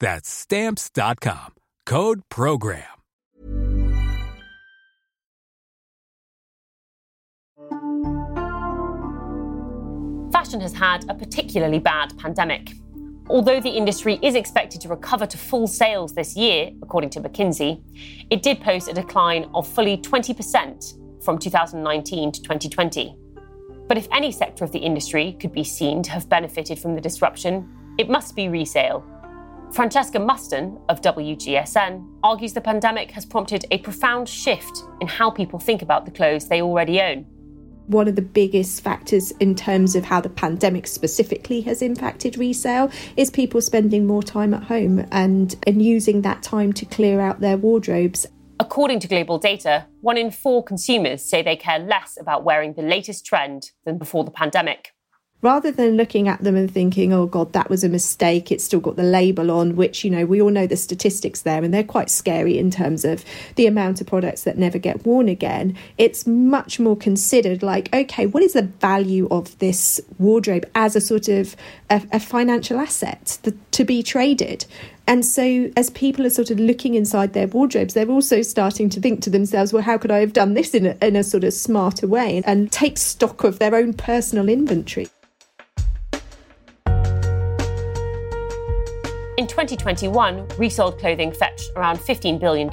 That's 0.00 0.28
stamps.com. 0.28 1.54
Code 1.84 2.22
program. 2.28 2.84
Fashion 10.32 10.60
has 10.60 10.74
had 10.74 11.08
a 11.08 11.14
particularly 11.14 11.78
bad 11.78 12.16
pandemic. 12.18 12.72
Although 13.28 13.60
the 13.60 13.70
industry 13.70 14.18
is 14.22 14.34
expected 14.34 14.80
to 14.82 14.88
recover 14.88 15.26
to 15.26 15.38
full 15.38 15.66
sales 15.66 16.14
this 16.14 16.36
year, 16.36 16.70
according 16.82 17.10
to 17.10 17.20
McKinsey, 17.20 17.82
it 18.30 18.42
did 18.42 18.60
post 18.60 18.88
a 18.88 18.92
decline 18.92 19.50
of 19.54 19.66
fully 19.66 19.96
20% 19.98 21.24
from 21.24 21.38
2019 21.38 22.32
to 22.32 22.42
2020. 22.42 23.16
But 23.88 23.98
if 23.98 24.06
any 24.12 24.30
sector 24.30 24.64
of 24.64 24.72
the 24.72 24.78
industry 24.78 25.36
could 25.40 25.52
be 25.52 25.64
seen 25.64 26.02
to 26.04 26.10
have 26.10 26.28
benefited 26.28 26.78
from 26.78 26.94
the 26.94 27.00
disruption, 27.00 27.68
it 27.98 28.08
must 28.08 28.36
be 28.36 28.48
resale. 28.48 29.04
Francesca 29.72 30.18
Muston 30.18 30.78
of 30.88 31.02
WGSN 31.02 32.08
argues 32.22 32.52
the 32.52 32.60
pandemic 32.60 33.10
has 33.10 33.26
prompted 33.26 33.66
a 33.70 33.78
profound 33.78 34.28
shift 34.28 34.84
in 35.00 35.08
how 35.08 35.28
people 35.28 35.58
think 35.58 35.82
about 35.82 36.04
the 36.04 36.10
clothes 36.10 36.48
they 36.48 36.62
already 36.62 37.00
own. 37.00 37.26
One 37.88 38.08
of 38.08 38.16
the 38.16 38.22
biggest 38.22 38.82
factors 38.82 39.32
in 39.32 39.54
terms 39.54 39.94
of 39.94 40.04
how 40.04 40.20
the 40.20 40.30
pandemic 40.30 40.86
specifically 40.86 41.60
has 41.62 41.82
impacted 41.82 42.38
resale 42.38 42.90
is 43.16 43.30
people 43.30 43.60
spending 43.60 44.06
more 44.06 44.22
time 44.22 44.54
at 44.54 44.64
home 44.64 45.06
and, 45.10 45.54
and 45.66 45.82
using 45.82 46.22
that 46.22 46.42
time 46.42 46.72
to 46.72 46.86
clear 46.86 47.20
out 47.20 47.40
their 47.40 47.56
wardrobes. 47.56 48.26
According 48.58 49.00
to 49.00 49.08
global 49.08 49.38
data, 49.38 49.86
one 50.00 50.16
in 50.16 50.30
four 50.30 50.64
consumers 50.64 51.22
say 51.22 51.42
they 51.42 51.56
care 51.56 51.78
less 51.78 52.16
about 52.18 52.44
wearing 52.44 52.72
the 52.74 52.82
latest 52.82 53.26
trend 53.26 53.72
than 53.84 53.98
before 53.98 54.24
the 54.24 54.30
pandemic 54.30 54.92
rather 55.42 55.70
than 55.70 55.96
looking 55.96 56.28
at 56.28 56.42
them 56.42 56.56
and 56.56 56.70
thinking, 56.70 57.12
oh 57.12 57.26
God, 57.26 57.52
that 57.52 57.70
was 57.70 57.84
a 57.84 57.88
mistake, 57.88 58.50
it's 58.50 58.64
still 58.64 58.80
got 58.80 58.96
the 58.96 59.02
label 59.02 59.50
on, 59.50 59.76
which, 59.76 60.04
you 60.04 60.10
know, 60.10 60.24
we 60.24 60.40
all 60.40 60.50
know 60.50 60.66
the 60.66 60.76
statistics 60.76 61.42
there 61.42 61.62
and 61.62 61.72
they're 61.72 61.84
quite 61.84 62.10
scary 62.10 62.58
in 62.58 62.70
terms 62.70 63.04
of 63.04 63.24
the 63.56 63.66
amount 63.66 64.00
of 64.00 64.06
products 64.06 64.44
that 64.44 64.58
never 64.58 64.78
get 64.78 65.04
worn 65.04 65.28
again. 65.28 65.76
It's 65.98 66.26
much 66.26 66.80
more 66.80 66.96
considered 66.96 67.62
like, 67.62 67.94
okay, 67.94 68.26
what 68.26 68.42
is 68.42 68.54
the 68.54 68.62
value 68.62 69.28
of 69.30 69.58
this 69.58 70.00
wardrobe 70.18 70.68
as 70.74 70.96
a 70.96 71.00
sort 71.00 71.28
of 71.28 71.54
a, 71.90 72.02
a 72.12 72.20
financial 72.20 72.78
asset 72.78 73.38
to 73.70 73.84
be 73.84 74.02
traded? 74.02 74.64
And 75.08 75.24
so, 75.24 75.70
as 75.76 75.90
people 75.90 76.26
are 76.26 76.30
sort 76.30 76.50
of 76.50 76.58
looking 76.58 76.96
inside 76.96 77.32
their 77.32 77.46
wardrobes, 77.46 77.94
they're 77.94 78.10
also 78.10 78.42
starting 78.42 78.88
to 78.90 79.00
think 79.00 79.22
to 79.22 79.30
themselves, 79.30 79.72
well, 79.72 79.84
how 79.84 79.98
could 79.98 80.10
I 80.10 80.18
have 80.18 80.32
done 80.32 80.54
this 80.54 80.74
in 80.74 80.84
a, 80.86 80.96
in 81.00 81.14
a 81.14 81.22
sort 81.22 81.44
of 81.44 81.52
smarter 81.52 82.08
way 82.08 82.42
and 82.44 82.72
take 82.72 82.98
stock 82.98 83.44
of 83.44 83.60
their 83.60 83.76
own 83.76 83.92
personal 83.92 84.48
inventory? 84.48 85.08
In 89.38 89.46
2021, 89.46 90.48
resold 90.58 90.98
clothing 90.98 91.30
fetched 91.30 91.70
around 91.76 91.98
$15 91.98 92.40
billion, 92.40 92.68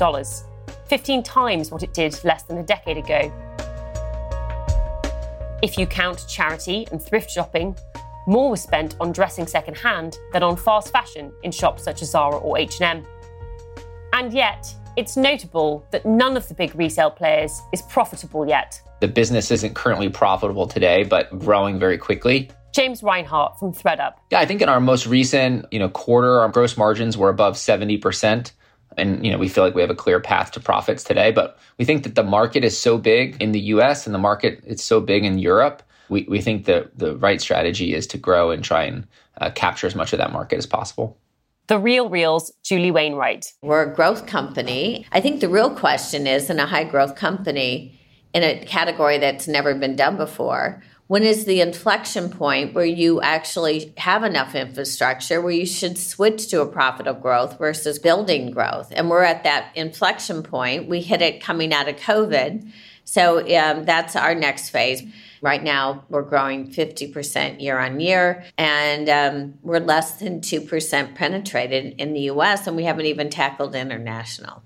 15 0.87 1.23
times 1.23 1.69
what 1.69 1.83
it 1.83 1.93
did 1.93 2.19
less 2.23 2.43
than 2.43 2.57
a 2.57 2.63
decade 2.63 2.97
ago. 2.97 3.31
If 5.61 5.77
you 5.77 5.85
count 5.85 6.25
charity 6.27 6.87
and 6.91 6.99
thrift 6.99 7.29
shopping, 7.29 7.75
more 8.27 8.49
was 8.49 8.61
spent 8.61 8.95
on 8.99 9.11
dressing 9.11 9.47
secondhand 9.47 10.17
than 10.31 10.43
on 10.43 10.55
fast 10.55 10.91
fashion 10.91 11.31
in 11.43 11.51
shops 11.51 11.83
such 11.83 12.01
as 12.01 12.11
Zara 12.11 12.37
or 12.37 12.57
H&M. 12.57 13.05
And 14.13 14.31
yet, 14.31 14.73
it's 14.95 15.17
notable 15.17 15.85
that 15.91 16.05
none 16.05 16.37
of 16.37 16.47
the 16.47 16.53
big 16.53 16.75
resale 16.75 17.11
players 17.11 17.61
is 17.73 17.81
profitable 17.81 18.47
yet. 18.47 18.79
The 19.01 19.07
business 19.07 19.51
isn't 19.51 19.73
currently 19.73 20.09
profitable 20.09 20.67
today, 20.67 21.03
but 21.03 21.37
growing 21.39 21.79
very 21.79 21.97
quickly. 21.97 22.49
James 22.73 23.03
Reinhart 23.03 23.59
from 23.59 23.73
ThredUp. 23.73 24.13
Yeah, 24.31 24.39
I 24.39 24.45
think 24.45 24.61
in 24.61 24.69
our 24.69 24.79
most 24.79 25.05
recent, 25.05 25.65
you 25.71 25.79
know, 25.79 25.89
quarter, 25.89 26.39
our 26.39 26.49
gross 26.49 26.77
margins 26.77 27.17
were 27.17 27.29
above 27.29 27.55
70%. 27.55 28.51
And, 28.97 29.25
you 29.25 29.31
know, 29.31 29.37
we 29.37 29.49
feel 29.49 29.63
like 29.63 29.75
we 29.75 29.81
have 29.81 29.89
a 29.89 29.95
clear 29.95 30.19
path 30.19 30.51
to 30.51 30.59
profits 30.59 31.03
today. 31.03 31.31
But 31.31 31.57
we 31.77 31.85
think 31.85 32.03
that 32.03 32.15
the 32.15 32.23
market 32.23 32.63
is 32.63 32.77
so 32.77 32.97
big 32.97 33.41
in 33.41 33.51
the 33.51 33.59
US 33.59 34.05
and 34.05 34.13
the 34.13 34.19
market 34.19 34.63
is 34.65 34.83
so 34.83 34.99
big 35.01 35.25
in 35.25 35.39
Europe. 35.39 35.83
We, 36.09 36.25
we 36.29 36.41
think 36.41 36.65
that 36.65 36.97
the 36.97 37.15
right 37.17 37.41
strategy 37.41 37.93
is 37.93 38.07
to 38.07 38.17
grow 38.17 38.51
and 38.51 38.63
try 38.63 38.83
and 38.83 39.07
uh, 39.39 39.49
capture 39.51 39.87
as 39.87 39.95
much 39.95 40.13
of 40.13 40.19
that 40.19 40.31
market 40.31 40.57
as 40.57 40.65
possible. 40.65 41.17
The 41.67 41.79
Real 41.79 42.09
Real's 42.09 42.51
Julie 42.63 42.91
Wainwright. 42.91 43.53
We're 43.61 43.91
a 43.91 43.95
growth 43.95 44.25
company. 44.25 45.07
I 45.11 45.21
think 45.21 45.39
the 45.39 45.49
real 45.49 45.73
question 45.73 46.27
is 46.27 46.49
in 46.49 46.59
a 46.59 46.65
high 46.65 46.83
growth 46.83 47.15
company, 47.15 47.97
in 48.33 48.43
a 48.43 48.65
category 48.65 49.17
that's 49.17 49.47
never 49.47 49.73
been 49.73 49.95
done 49.95 50.17
before, 50.17 50.83
when 51.07 51.23
is 51.23 51.45
the 51.45 51.61
inflection 51.61 52.29
point 52.29 52.73
where 52.73 52.85
you 52.85 53.21
actually 53.21 53.93
have 53.97 54.23
enough 54.23 54.55
infrastructure 54.55 55.41
where 55.41 55.51
you 55.51 55.65
should 55.65 55.97
switch 55.97 56.47
to 56.47 56.61
a 56.61 56.65
profitable 56.65 57.19
growth 57.19 57.57
versus 57.57 57.99
building 57.99 58.51
growth 58.51 58.91
and 58.95 59.09
we're 59.09 59.23
at 59.23 59.43
that 59.43 59.71
inflection 59.75 60.41
point 60.41 60.89
we 60.89 61.01
hit 61.01 61.21
it 61.21 61.41
coming 61.41 61.73
out 61.73 61.87
of 61.87 61.95
covid 61.97 62.71
so 63.03 63.39
um, 63.55 63.85
that's 63.85 64.15
our 64.15 64.33
next 64.33 64.69
phase 64.69 65.03
right 65.43 65.61
now 65.61 66.03
we're 66.09 66.23
growing 66.23 66.67
50% 66.71 67.61
year 67.61 67.77
on 67.77 67.99
year 67.99 68.43
and 68.57 69.09
um, 69.09 69.53
we're 69.61 69.79
less 69.79 70.19
than 70.19 70.41
2% 70.41 71.15
penetrated 71.15 71.93
in 71.99 72.13
the 72.13 72.21
us 72.21 72.65
and 72.65 72.75
we 72.75 72.85
haven't 72.85 73.05
even 73.05 73.29
tackled 73.29 73.75
international 73.75 74.63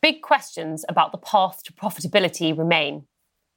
big 0.00 0.22
questions 0.22 0.84
about 0.88 1.12
the 1.12 1.18
path 1.18 1.62
to 1.64 1.72
profitability 1.72 2.56
remain 2.56 3.04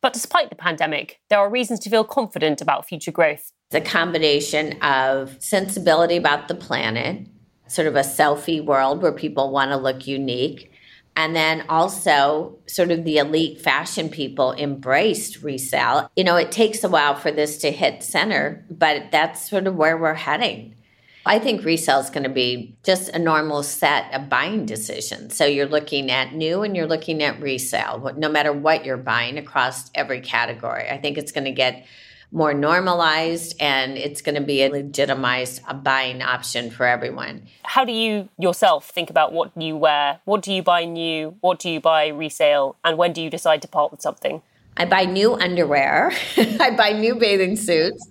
but 0.02 0.14
despite 0.14 0.50
the 0.50 0.56
pandemic, 0.56 1.20
there 1.30 1.40
are 1.40 1.50
reasons 1.50 1.80
to 1.82 1.90
feel 1.90 2.04
confident 2.04 2.62
about 2.62 2.88
future 2.88 3.12
growth. 3.12 3.52
The 3.72 3.82
combination 3.82 4.82
of 4.82 5.36
sensibility 5.40 6.18
about 6.18 6.48
the 6.48 6.56
planet, 6.56 7.28
sort 7.68 7.88
of 7.88 7.96
a 7.96 8.02
selfie 8.02 8.64
world 8.64 9.02
where 9.02 9.12
people 9.12 9.52
want 9.52 9.72
to 9.72 9.78
look 9.78 10.08
unique, 10.08 10.72
and 11.18 11.36
then 11.36 11.66
also 11.68 12.56
sort 12.68 12.92
of 12.92 13.04
the 13.04 13.18
elite 13.18 13.60
fashion 13.60 14.08
people 14.08 14.54
embraced 14.54 15.42
resale. 15.42 16.12
You 16.16 16.24
know, 16.24 16.36
it 16.36 16.52
takes 16.52 16.84
a 16.84 16.90
while 16.90 17.16
for 17.16 17.32
this 17.32 17.58
to 17.58 17.72
hit 17.72 18.04
center, 18.04 18.64
but 18.70 19.12
that's 19.12 19.50
sort 19.50 19.66
of 19.66 19.76
where 19.76 19.98
we're 19.98 20.14
heading. 20.14 20.76
I 21.26 21.40
think 21.40 21.66
resale 21.66 22.00
is 22.00 22.12
going 22.12 22.24
to 22.24 22.30
be 22.30 22.78
just 22.84 23.10
a 23.10 23.20
normal 23.20 23.64
set 23.64 24.14
of 24.14 24.30
buying 24.30 24.68
decisions. 24.68 25.36
So 25.36 25.46
you're 25.46 25.66
looking 25.66 26.12
at 26.12 26.34
new 26.34 26.62
and 26.62 26.76
you're 26.76 26.88
looking 26.88 27.22
at 27.24 27.42
resale, 27.42 28.14
no 28.16 28.30
matter 28.30 28.54
what 28.54 28.86
you're 28.86 28.96
buying 28.96 29.40
across 29.40 29.90
every 29.96 30.22
category. 30.22 30.88
I 30.88 31.00
think 31.00 31.18
it's 31.18 31.32
going 31.32 31.46
to 31.46 31.52
get 31.52 31.84
more 32.32 32.54
normalized 32.54 33.56
and 33.60 33.98
it's 33.98 34.22
going 34.22 34.36
to 34.36 34.42
be 34.42 34.62
a 34.64 34.70
legitimized 34.70 35.62
buying 35.84 36.22
option 36.22 36.70
for 36.70 36.86
everyone. 36.86 37.48
How 37.64 37.86
do 37.86 37.92
you 37.92 38.30
yourself 38.38 38.90
think 38.90 39.10
about 39.10 39.34
what 39.34 39.52
you 39.56 39.78
wear? 39.78 40.20
What 40.26 40.42
do 40.42 40.54
you 40.54 40.62
buy 40.62 40.86
new? 40.86 41.36
What 41.42 41.60
do 41.60 41.70
you 41.70 41.80
buy 41.80 42.08
resale? 42.08 42.76
And 42.84 42.98
when 42.98 43.14
do 43.14 43.22
you 43.22 43.30
decide 43.30 43.62
to 43.62 43.68
part 43.68 43.92
with 43.92 44.02
something? 44.02 44.42
I 44.76 44.86
buy 44.86 45.06
new 45.06 45.36
underwear. 45.36 46.12
I 46.38 46.72
buy 46.72 46.92
new 46.92 47.16
bathing 47.16 47.56
suits. 47.56 48.08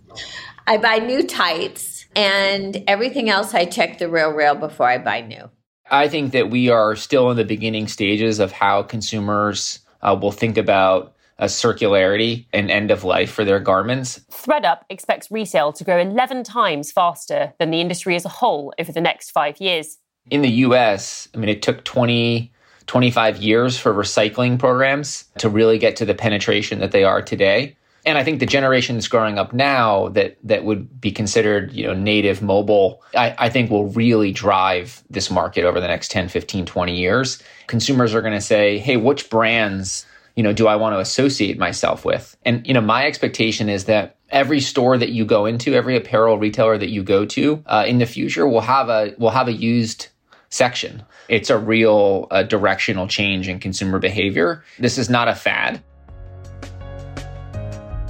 I 0.66 0.78
buy 0.78 0.96
new 0.96 1.22
tights 1.22 2.06
and 2.16 2.82
everything 2.88 3.30
else 3.30 3.54
I 3.54 3.66
check 3.66 3.98
the 3.98 4.08
Real 4.08 4.30
Real 4.30 4.54
before 4.54 4.86
I 4.86 4.98
buy 4.98 5.20
new. 5.20 5.50
I 5.88 6.08
think 6.08 6.32
that 6.32 6.50
we 6.50 6.70
are 6.70 6.96
still 6.96 7.30
in 7.30 7.36
the 7.36 7.44
beginning 7.44 7.86
stages 7.86 8.40
of 8.40 8.50
how 8.50 8.82
consumers 8.82 9.80
uh, 10.02 10.16
will 10.20 10.32
think 10.32 10.56
about 10.56 11.14
a 11.38 11.46
circularity 11.46 12.46
and 12.52 12.70
end 12.70 12.90
of 12.90 13.04
life 13.04 13.30
for 13.30 13.44
their 13.44 13.60
garments. 13.60 14.20
ThredUp 14.30 14.80
expects 14.88 15.30
resale 15.30 15.72
to 15.72 15.84
grow 15.84 16.00
11 16.00 16.44
times 16.44 16.92
faster 16.92 17.52
than 17.58 17.70
the 17.70 17.80
industry 17.80 18.16
as 18.16 18.24
a 18.24 18.30
whole 18.30 18.72
over 18.78 18.92
the 18.92 19.00
next 19.00 19.30
five 19.30 19.60
years. 19.60 19.98
In 20.30 20.42
the 20.42 20.50
US, 20.50 21.28
I 21.34 21.38
mean, 21.38 21.48
it 21.48 21.62
took 21.62 21.84
20, 21.84 22.52
25 22.86 23.36
years 23.38 23.78
for 23.78 23.92
recycling 23.92 24.58
programs 24.58 25.24
to 25.38 25.48
really 25.48 25.78
get 25.78 25.96
to 25.96 26.04
the 26.04 26.14
penetration 26.14 26.80
that 26.80 26.92
they 26.92 27.04
are 27.04 27.22
today 27.22 27.76
and 28.06 28.16
I 28.16 28.22
think 28.22 28.38
the 28.38 28.46
generations 28.46 29.08
growing 29.08 29.36
up 29.36 29.52
now 29.52 30.08
that 30.10 30.38
that 30.44 30.64
would 30.64 31.00
be 31.00 31.10
considered, 31.10 31.72
you 31.72 31.88
know, 31.88 31.92
native 31.92 32.40
mobile, 32.40 33.02
I, 33.16 33.34
I 33.36 33.48
think 33.48 33.68
will 33.68 33.88
really 33.88 34.30
drive 34.30 35.02
this 35.10 35.28
market 35.28 35.64
over 35.64 35.80
the 35.80 35.88
next 35.88 36.12
10, 36.12 36.28
15, 36.28 36.64
20 36.64 36.96
years. 36.96 37.42
Consumers 37.66 38.14
are 38.14 38.22
going 38.22 38.32
to 38.32 38.40
say, 38.40 38.78
hey, 38.78 38.96
which 38.96 39.28
brands, 39.28 40.06
you 40.36 40.42
know, 40.42 40.52
do 40.52 40.68
I 40.68 40.76
want 40.76 40.94
to 40.94 41.00
associate 41.00 41.58
myself 41.58 42.04
with? 42.04 42.36
And, 42.44 42.64
you 42.66 42.74
know, 42.74 42.82
my 42.82 43.06
expectation 43.06 43.68
is 43.70 43.86
that 43.86 44.16
every 44.28 44.60
store 44.60 44.98
that 44.98 45.08
you 45.08 45.24
go 45.24 45.46
into, 45.46 45.74
every 45.74 45.96
apparel 45.96 46.38
retailer 46.38 46.76
that 46.76 46.90
you 46.90 47.02
go 47.02 47.24
to 47.26 47.64
uh, 47.66 47.84
in 47.86 47.98
the 47.98 48.06
future 48.06 48.46
will 48.46 48.60
have 48.60 48.88
a 48.90 49.14
will 49.18 49.30
have 49.30 49.48
a 49.48 49.52
used 49.52 50.08
section. 50.50 51.02
It's 51.28 51.48
a 51.48 51.58
real 51.58 52.28
uh, 52.30 52.42
directional 52.42 53.08
change 53.08 53.48
in 53.48 53.58
consumer 53.58 53.98
behavior. 53.98 54.62
This 54.78 54.98
is 54.98 55.08
not 55.08 55.26
a 55.26 55.34
fad. 55.34 55.82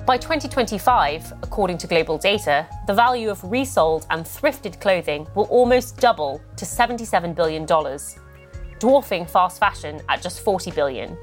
By 0.04 0.18
2025, 0.18 1.32
according 1.42 1.78
to 1.78 1.86
global 1.88 2.16
data, 2.16 2.68
the 2.86 2.94
value 2.94 3.28
of 3.28 3.42
resold 3.42 4.06
and 4.10 4.24
thrifted 4.24 4.80
clothing 4.80 5.26
will 5.34 5.46
almost 5.46 5.96
double 5.96 6.40
to 6.56 6.64
$77 6.64 7.34
billion, 7.34 7.66
dwarfing 8.78 9.26
fast 9.26 9.58
fashion 9.58 10.00
at 10.08 10.22
just 10.22 10.44
$40 10.44 10.72
billion. 10.76 11.18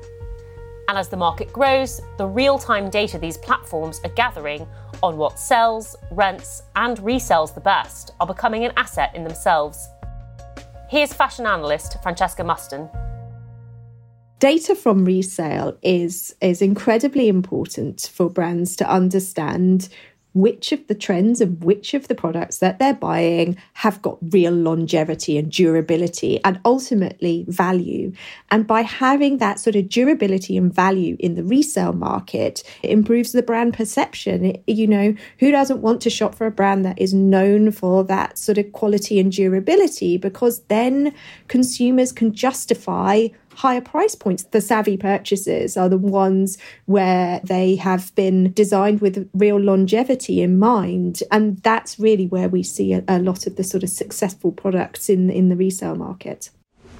And 0.87 0.97
as 0.97 1.09
the 1.09 1.17
market 1.17 1.51
grows, 1.53 2.01
the 2.17 2.27
real 2.27 2.57
time 2.57 2.89
data 2.89 3.17
these 3.17 3.37
platforms 3.37 4.01
are 4.03 4.11
gathering 4.11 4.67
on 5.01 5.17
what 5.17 5.39
sells, 5.39 5.95
rents, 6.11 6.63
and 6.75 6.97
resells 6.99 7.53
the 7.53 7.61
best 7.61 8.11
are 8.19 8.27
becoming 8.27 8.65
an 8.65 8.73
asset 8.77 9.15
in 9.15 9.23
themselves. 9.23 9.87
Here's 10.89 11.13
fashion 11.13 11.45
analyst 11.45 12.01
Francesca 12.03 12.43
Muston 12.43 12.89
data 14.43 14.75
from 14.75 15.05
resale 15.05 15.77
is 15.81 16.35
is 16.41 16.61
incredibly 16.61 17.29
important 17.29 18.11
for 18.13 18.29
brands 18.29 18.75
to 18.75 18.85
understand 18.89 19.87
which 20.33 20.71
of 20.71 20.85
the 20.87 20.95
trends 20.95 21.41
and 21.41 21.63
which 21.63 21.93
of 21.93 22.07
the 22.07 22.15
products 22.15 22.57
that 22.57 22.79
they're 22.79 22.93
buying 22.93 23.57
have 23.73 24.01
got 24.01 24.17
real 24.31 24.53
longevity 24.53 25.37
and 25.37 25.51
durability 25.51 26.43
and 26.43 26.59
ultimately 26.65 27.45
value. 27.47 28.11
And 28.51 28.65
by 28.65 28.81
having 28.81 29.37
that 29.37 29.59
sort 29.59 29.75
of 29.75 29.89
durability 29.89 30.57
and 30.57 30.73
value 30.73 31.15
in 31.19 31.35
the 31.35 31.43
resale 31.43 31.93
market, 31.93 32.63
it 32.81 32.89
improves 32.89 33.31
the 33.31 33.43
brand 33.43 33.73
perception. 33.73 34.45
It, 34.45 34.63
you 34.67 34.87
know, 34.87 35.15
who 35.39 35.51
doesn't 35.51 35.81
want 35.81 36.01
to 36.01 36.09
shop 36.09 36.35
for 36.35 36.47
a 36.47 36.51
brand 36.51 36.85
that 36.85 36.99
is 36.99 37.13
known 37.13 37.71
for 37.71 38.03
that 38.05 38.37
sort 38.37 38.57
of 38.57 38.71
quality 38.71 39.19
and 39.19 39.31
durability? 39.31 40.17
Because 40.17 40.61
then 40.63 41.13
consumers 41.47 42.11
can 42.11 42.33
justify 42.33 43.27
higher 43.55 43.81
price 43.81 44.15
points. 44.15 44.43
The 44.43 44.61
savvy 44.61 44.97
purchases 44.97 45.77
are 45.77 45.89
the 45.89 45.97
ones 45.97 46.57
where 46.85 47.39
they 47.43 47.75
have 47.77 48.13
been 48.15 48.51
designed 48.53 49.01
with 49.01 49.29
real 49.33 49.59
longevity 49.59 50.41
in 50.41 50.59
mind. 50.59 51.21
And 51.31 51.57
that's 51.63 51.99
really 51.99 52.27
where 52.27 52.49
we 52.49 52.63
see 52.63 52.93
a, 52.93 53.03
a 53.07 53.19
lot 53.19 53.47
of 53.47 53.55
the 53.55 53.63
sort 53.63 53.83
of 53.83 53.89
successful 53.89 54.51
products 54.51 55.09
in, 55.09 55.29
in 55.29 55.49
the 55.49 55.55
resale 55.55 55.95
market 55.95 56.49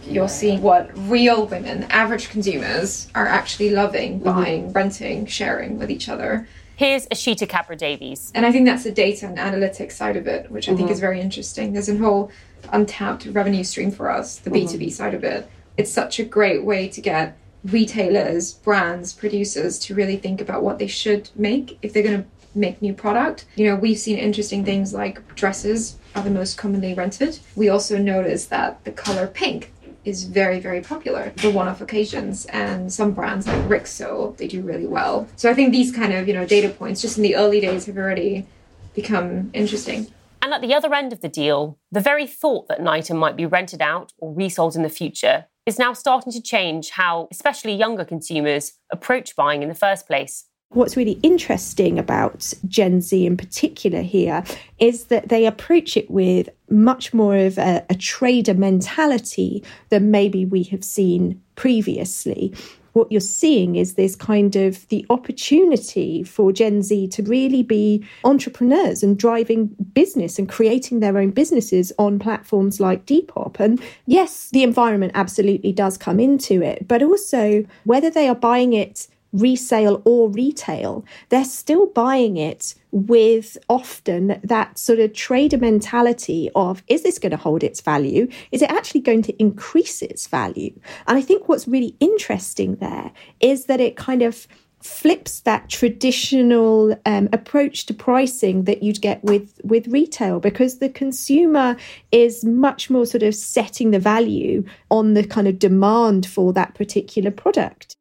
you're 0.08 0.30
seeing 0.30 0.62
what 0.62 0.92
real 1.10 1.46
women, 1.46 1.84
average 1.84 2.30
consumers, 2.30 3.08
are 3.16 3.28
actually 3.28 3.70
loving, 3.70 4.16
mm-hmm. 4.16 4.26
buying, 4.26 4.64
mm-hmm. 4.64 4.74
renting, 4.74 5.26
sharing 5.26 5.78
with 5.78 5.90
each 5.90 6.10
other. 6.10 6.48
Here's 6.76 7.08
Eshita 7.08 7.48
Kabra-Davies. 7.48 8.32
And 8.36 8.46
I 8.46 8.52
think 8.52 8.66
that's 8.66 8.84
the 8.84 8.92
data 8.92 9.28
and 9.28 9.38
analytics 9.38 9.94
side 9.94 10.18
of 10.18 10.28
it, 10.28 10.50
which 10.52 10.68
I 10.68 10.72
mm-hmm. 10.72 10.80
think 10.80 10.92
is 10.92 11.00
very 11.00 11.22
interesting. 11.22 11.74
There's 11.74 11.90
a 11.90 11.98
whole 11.98 12.32
untapped 12.72 13.26
revenue 13.28 13.64
stream 13.64 13.92
for 13.92 14.10
us, 14.10 14.40
the 14.40 14.50
mm-hmm. 14.50 14.76
B2B 14.76 14.92
side 14.92 15.14
of 15.14 15.24
it 15.24 15.50
it's 15.78 15.92
such 15.92 16.20
a 16.20 16.24
great 16.24 16.64
way 16.64 16.88
to 16.88 17.02
get 17.02 17.38
retailers, 17.64 18.54
brands, 18.54 19.14
producers 19.14 19.80
to 19.80 19.96
really 19.96 20.18
think 20.18 20.42
about 20.42 20.64
what 20.64 20.80
they 20.80 20.88
should 20.88 21.30
make 21.36 21.78
if 21.82 21.94
they're 21.94 22.04
going 22.04 22.24
to 22.24 22.30
make 22.56 22.82
new 22.82 22.94
product. 22.94 23.46
You 23.56 23.68
know, 23.68 23.76
we've 23.76 23.98
seen 23.98 24.18
interesting 24.18 24.64
things 24.64 24.94
like 24.94 25.36
dresses 25.36 25.98
are 26.16 26.24
the 26.24 26.30
most 26.30 26.58
commonly 26.58 26.94
rented. 26.94 27.40
We 27.56 27.70
also 27.70 27.98
noticed 27.98 28.50
that 28.50 28.84
the 28.84 28.92
color 28.92 29.28
pink 29.28 29.72
is 30.06 30.26
very, 30.26 30.60
very 30.60 30.82
popular 30.82 31.32
for 31.38 31.50
one-off 31.50 31.80
occasions, 31.80 32.46
and 32.48 32.92
some 32.92 33.12
brands 33.12 33.48
like 33.48 33.62
Rixo 33.70 34.36
they 34.36 34.48
do 34.48 34.62
really 34.62 34.86
well. 34.86 35.28
So 35.38 35.50
I 35.50 35.54
think 35.54 35.72
these 35.72 35.96
kind 35.96 36.14
of 36.14 36.28
you 36.28 36.34
know 36.34 36.46
data 36.46 36.70
points, 36.70 37.02
just 37.02 37.18
in 37.18 37.24
the 37.24 37.36
early 37.38 37.62
days, 37.62 37.86
have 37.86 37.98
already 37.98 38.46
become 38.94 39.50
interesting. 39.54 40.08
And 40.42 40.54
at 40.54 40.62
the 40.62 40.74
other 40.74 40.94
end 40.94 41.14
of 41.14 41.22
the 41.22 41.30
deal, 41.30 41.80
the 41.90 42.02
very 42.02 42.28
thought 42.28 42.68
that 42.68 42.86
item 42.86 43.16
might 43.16 43.38
be 43.38 43.46
rented 43.46 43.82
out 43.82 44.12
or 44.18 44.34
resold 44.34 44.76
in 44.76 44.84
the 44.84 44.90
future 44.90 45.46
is 45.66 45.80
now 45.80 45.94
starting 45.94 46.32
to 46.34 46.42
change 46.42 46.90
how, 46.90 47.28
especially 47.32 47.74
younger 47.74 48.06
consumers, 48.06 48.74
approach 48.92 49.36
buying 49.36 49.64
in 49.64 49.70
the 49.70 49.76
first 49.76 50.08
place. 50.08 50.46
What's 50.70 50.98
really 50.98 51.20
interesting 51.22 52.00
about 52.00 52.52
Gen 52.68 53.00
Z 53.00 53.28
in 53.28 53.38
particular 53.38 54.02
here 54.02 54.44
is 54.80 55.06
that 55.06 55.30
they 55.30 55.46
approach 55.46 55.96
it 55.96 56.10
with 56.10 56.50
much 56.68 57.14
more 57.14 57.38
of 57.38 57.60
a, 57.60 57.86
a 57.92 57.96
trader 57.96 58.56
mentality 58.56 59.64
than 59.90 60.10
maybe 60.10 60.46
we 60.46 60.64
have 60.64 60.84
seen 60.84 61.40
previously 61.56 62.56
what 62.94 63.12
you're 63.12 63.22
seeing 63.22 63.76
is 63.76 63.96
this 63.96 64.16
kind 64.16 64.56
of 64.56 64.88
the 64.88 65.06
opportunity 65.10 66.24
for 66.24 66.52
Gen 66.52 66.82
Z 66.82 67.08
to 67.10 67.24
really 67.24 67.64
be 67.64 68.06
entrepreneurs 68.24 69.04
and 69.04 69.18
driving 69.18 69.68
business 69.94 70.40
and 70.40 70.48
creating 70.48 71.00
their 71.00 71.18
own 71.18 71.32
businesses 71.32 71.92
on 72.00 72.20
platforms 72.20 72.80
like 72.80 73.06
Depop. 73.06 73.60
And 73.60 73.82
yes, 74.06 74.50
the 74.52 74.64
environment 74.64 75.12
absolutely 75.16 75.72
does 75.72 75.98
come 75.98 76.20
into 76.20 76.62
it, 76.62 76.88
but 76.88 77.04
also 77.04 77.66
whether 77.84 78.10
they 78.10 78.28
are 78.28 78.36
buying 78.36 78.74
it 78.74 79.08
resale 79.34 80.02
or 80.06 80.30
retail, 80.30 81.04
they're 81.30 81.44
still 81.44 81.88
buying 81.88 82.38
it 82.38 82.76
with 82.92 83.58
often 83.70 84.40
that 84.44 84.78
sort 84.78 85.00
of 85.00 85.14
trader 85.14 85.58
mentality 85.58 86.50
of 86.56 86.84
is 86.88 87.04
this 87.04 87.20
going 87.20 87.32
to 87.32 87.38
hold 87.38 87.64
its 87.64 87.82
value? 87.82 88.28
Is 88.52 88.62
it 88.62 88.72
actually 88.72 89.02
going 89.02 89.24
to 89.24 89.42
increase 89.42 90.02
its 90.02 90.28
value? 90.28 90.80
And 91.08 91.18
I 91.18 91.22
think 91.22 91.50
what's 91.50 91.68
really 91.68 91.96
interesting 92.00 92.76
there 92.76 93.12
is 93.40 93.66
that 93.66 93.82
it 93.82 93.98
kind 93.98 94.22
of 94.22 94.48
flips 94.84 95.40
that 95.42 95.70
traditional 95.70 97.00
um, 97.06 97.30
approach 97.32 97.86
to 97.86 97.94
pricing 97.94 98.66
that 98.66 98.84
you'd 98.84 99.02
get 99.02 99.24
with 99.24 99.60
with 99.64 99.88
retail 99.88 100.42
because 100.42 100.80
the 100.80 100.90
consumer 100.90 101.78
is 102.12 102.44
much 102.44 102.90
more 102.90 103.06
sort 103.06 103.24
of 103.24 103.34
setting 103.34 103.92
the 103.92 104.00
value 104.00 104.64
on 104.92 105.14
the 105.14 105.24
kind 105.24 105.48
of 105.48 105.58
demand 105.58 106.26
for 106.26 106.52
that 106.52 106.76
particular 106.76 107.32
product. 107.32 107.96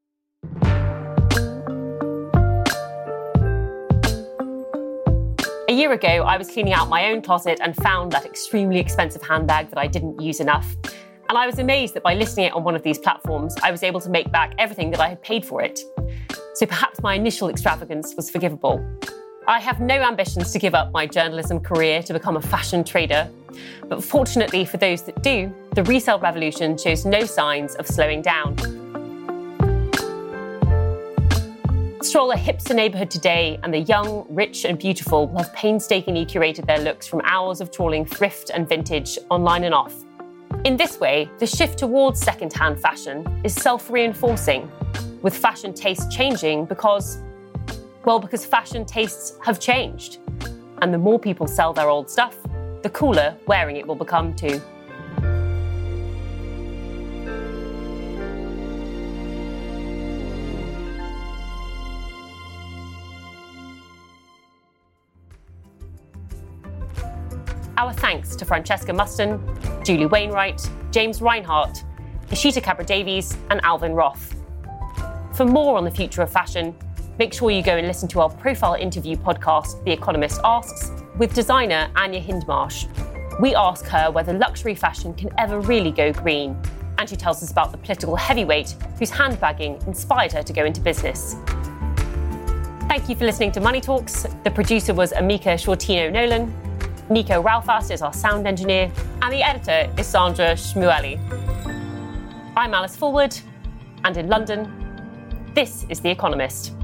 A 5.72 5.74
year 5.74 5.92
ago, 5.92 6.06
I 6.06 6.36
was 6.36 6.50
cleaning 6.50 6.74
out 6.74 6.90
my 6.90 7.06
own 7.06 7.22
closet 7.22 7.58
and 7.62 7.74
found 7.74 8.12
that 8.12 8.26
extremely 8.26 8.78
expensive 8.78 9.22
handbag 9.22 9.70
that 9.70 9.78
I 9.78 9.86
didn't 9.86 10.20
use 10.20 10.38
enough. 10.38 10.76
And 11.30 11.38
I 11.38 11.46
was 11.46 11.58
amazed 11.58 11.94
that 11.94 12.02
by 12.02 12.12
listing 12.12 12.44
it 12.44 12.52
on 12.52 12.62
one 12.62 12.76
of 12.76 12.82
these 12.82 12.98
platforms, 12.98 13.56
I 13.62 13.70
was 13.70 13.82
able 13.82 13.98
to 14.02 14.10
make 14.10 14.30
back 14.30 14.52
everything 14.58 14.90
that 14.90 15.00
I 15.00 15.08
had 15.08 15.22
paid 15.22 15.46
for 15.46 15.62
it. 15.62 15.80
So 16.56 16.66
perhaps 16.66 17.00
my 17.00 17.14
initial 17.14 17.48
extravagance 17.48 18.14
was 18.14 18.28
forgivable. 18.28 18.86
I 19.48 19.60
have 19.60 19.80
no 19.80 19.94
ambitions 19.94 20.52
to 20.52 20.58
give 20.58 20.74
up 20.74 20.92
my 20.92 21.06
journalism 21.06 21.58
career 21.58 22.02
to 22.02 22.12
become 22.12 22.36
a 22.36 22.42
fashion 22.42 22.84
trader. 22.84 23.30
But 23.88 24.04
fortunately 24.04 24.66
for 24.66 24.76
those 24.76 25.00
that 25.04 25.22
do, 25.22 25.54
the 25.74 25.84
resale 25.84 26.18
revolution 26.18 26.76
shows 26.76 27.06
no 27.06 27.24
signs 27.24 27.76
of 27.76 27.86
slowing 27.86 28.20
down. 28.20 28.56
Stroll 32.02 32.32
a 32.32 32.36
hipster 32.36 32.74
neighbourhood 32.74 33.10
today, 33.10 33.60
and 33.62 33.72
the 33.72 33.78
young, 33.78 34.26
rich, 34.28 34.64
and 34.64 34.76
beautiful 34.76 35.28
will 35.28 35.38
have 35.38 35.52
painstakingly 35.54 36.26
curated 36.26 36.66
their 36.66 36.80
looks 36.80 37.06
from 37.06 37.22
hours 37.24 37.60
of 37.60 37.70
trawling 37.70 38.04
thrift 38.04 38.50
and 38.52 38.68
vintage 38.68 39.18
online 39.30 39.62
and 39.64 39.72
off. 39.72 39.94
In 40.64 40.76
this 40.76 40.98
way, 40.98 41.30
the 41.38 41.46
shift 41.46 41.78
towards 41.78 42.20
second-hand 42.20 42.80
fashion 42.80 43.40
is 43.44 43.54
self-reinforcing, 43.54 44.70
with 45.22 45.34
fashion 45.34 45.72
tastes 45.72 46.12
changing 46.14 46.66
because, 46.66 47.22
well, 48.04 48.18
because 48.18 48.44
fashion 48.44 48.84
tastes 48.84 49.38
have 49.44 49.60
changed. 49.60 50.18
And 50.82 50.92
the 50.92 50.98
more 50.98 51.20
people 51.20 51.46
sell 51.46 51.72
their 51.72 51.88
old 51.88 52.10
stuff, 52.10 52.36
the 52.82 52.90
cooler 52.90 53.36
wearing 53.46 53.76
it 53.76 53.86
will 53.86 53.94
become 53.94 54.34
too. 54.34 54.60
Our 67.82 67.92
thanks 67.92 68.36
to 68.36 68.44
Francesca 68.44 68.92
Muston, 68.92 69.40
Julie 69.84 70.06
Wainwright, 70.06 70.70
James 70.92 71.20
Reinhart, 71.20 71.82
Eshita 72.28 72.62
Kabra-Davies, 72.62 73.36
and 73.50 73.60
Alvin 73.64 73.92
Roth. 73.92 74.36
For 75.34 75.44
more 75.44 75.76
on 75.76 75.82
the 75.82 75.90
future 75.90 76.22
of 76.22 76.30
fashion, 76.30 76.76
make 77.18 77.32
sure 77.32 77.50
you 77.50 77.60
go 77.60 77.76
and 77.76 77.88
listen 77.88 78.06
to 78.10 78.20
our 78.20 78.30
profile 78.30 78.74
interview 78.74 79.16
podcast, 79.16 79.82
The 79.82 79.90
Economist 79.90 80.40
Asks, 80.44 80.92
with 81.18 81.34
designer 81.34 81.90
Anya 81.96 82.22
Hindmarch. 82.22 82.86
We 83.40 83.56
ask 83.56 83.84
her 83.86 84.12
whether 84.12 84.32
luxury 84.32 84.76
fashion 84.76 85.12
can 85.12 85.30
ever 85.36 85.58
really 85.58 85.90
go 85.90 86.12
green, 86.12 86.56
and 86.98 87.10
she 87.10 87.16
tells 87.16 87.42
us 87.42 87.50
about 87.50 87.72
the 87.72 87.78
political 87.78 88.14
heavyweight 88.14 88.76
whose 88.96 89.10
handbagging 89.10 89.84
inspired 89.88 90.30
her 90.30 90.44
to 90.44 90.52
go 90.52 90.64
into 90.64 90.80
business. 90.80 91.34
Thank 92.86 93.08
you 93.08 93.16
for 93.16 93.24
listening 93.24 93.50
to 93.52 93.60
Money 93.60 93.80
Talks. 93.80 94.24
The 94.44 94.52
producer 94.52 94.94
was 94.94 95.12
Amika 95.12 95.54
Shortino 95.54 96.12
Nolan. 96.12 96.54
Nico 97.10 97.42
Rofast 97.42 97.90
is 97.90 98.00
our 98.00 98.12
sound 98.12 98.46
engineer, 98.46 98.90
and 99.20 99.32
the 99.32 99.42
editor 99.42 99.92
is 99.98 100.06
Sandra 100.06 100.52
Shmueli. 100.52 101.18
I'm 102.56 102.72
Alice 102.72 102.96
Fulwood, 102.96 103.40
and 104.04 104.16
in 104.16 104.28
London, 104.28 104.70
this 105.54 105.84
is 105.88 106.00
The 106.00 106.10
Economist. 106.10 106.74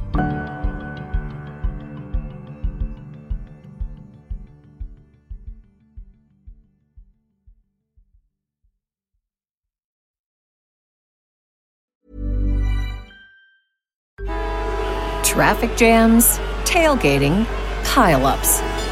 Traffic 15.24 15.76
jams, 15.76 16.38
tailgating, 16.64 17.46
pileups. 17.84 18.77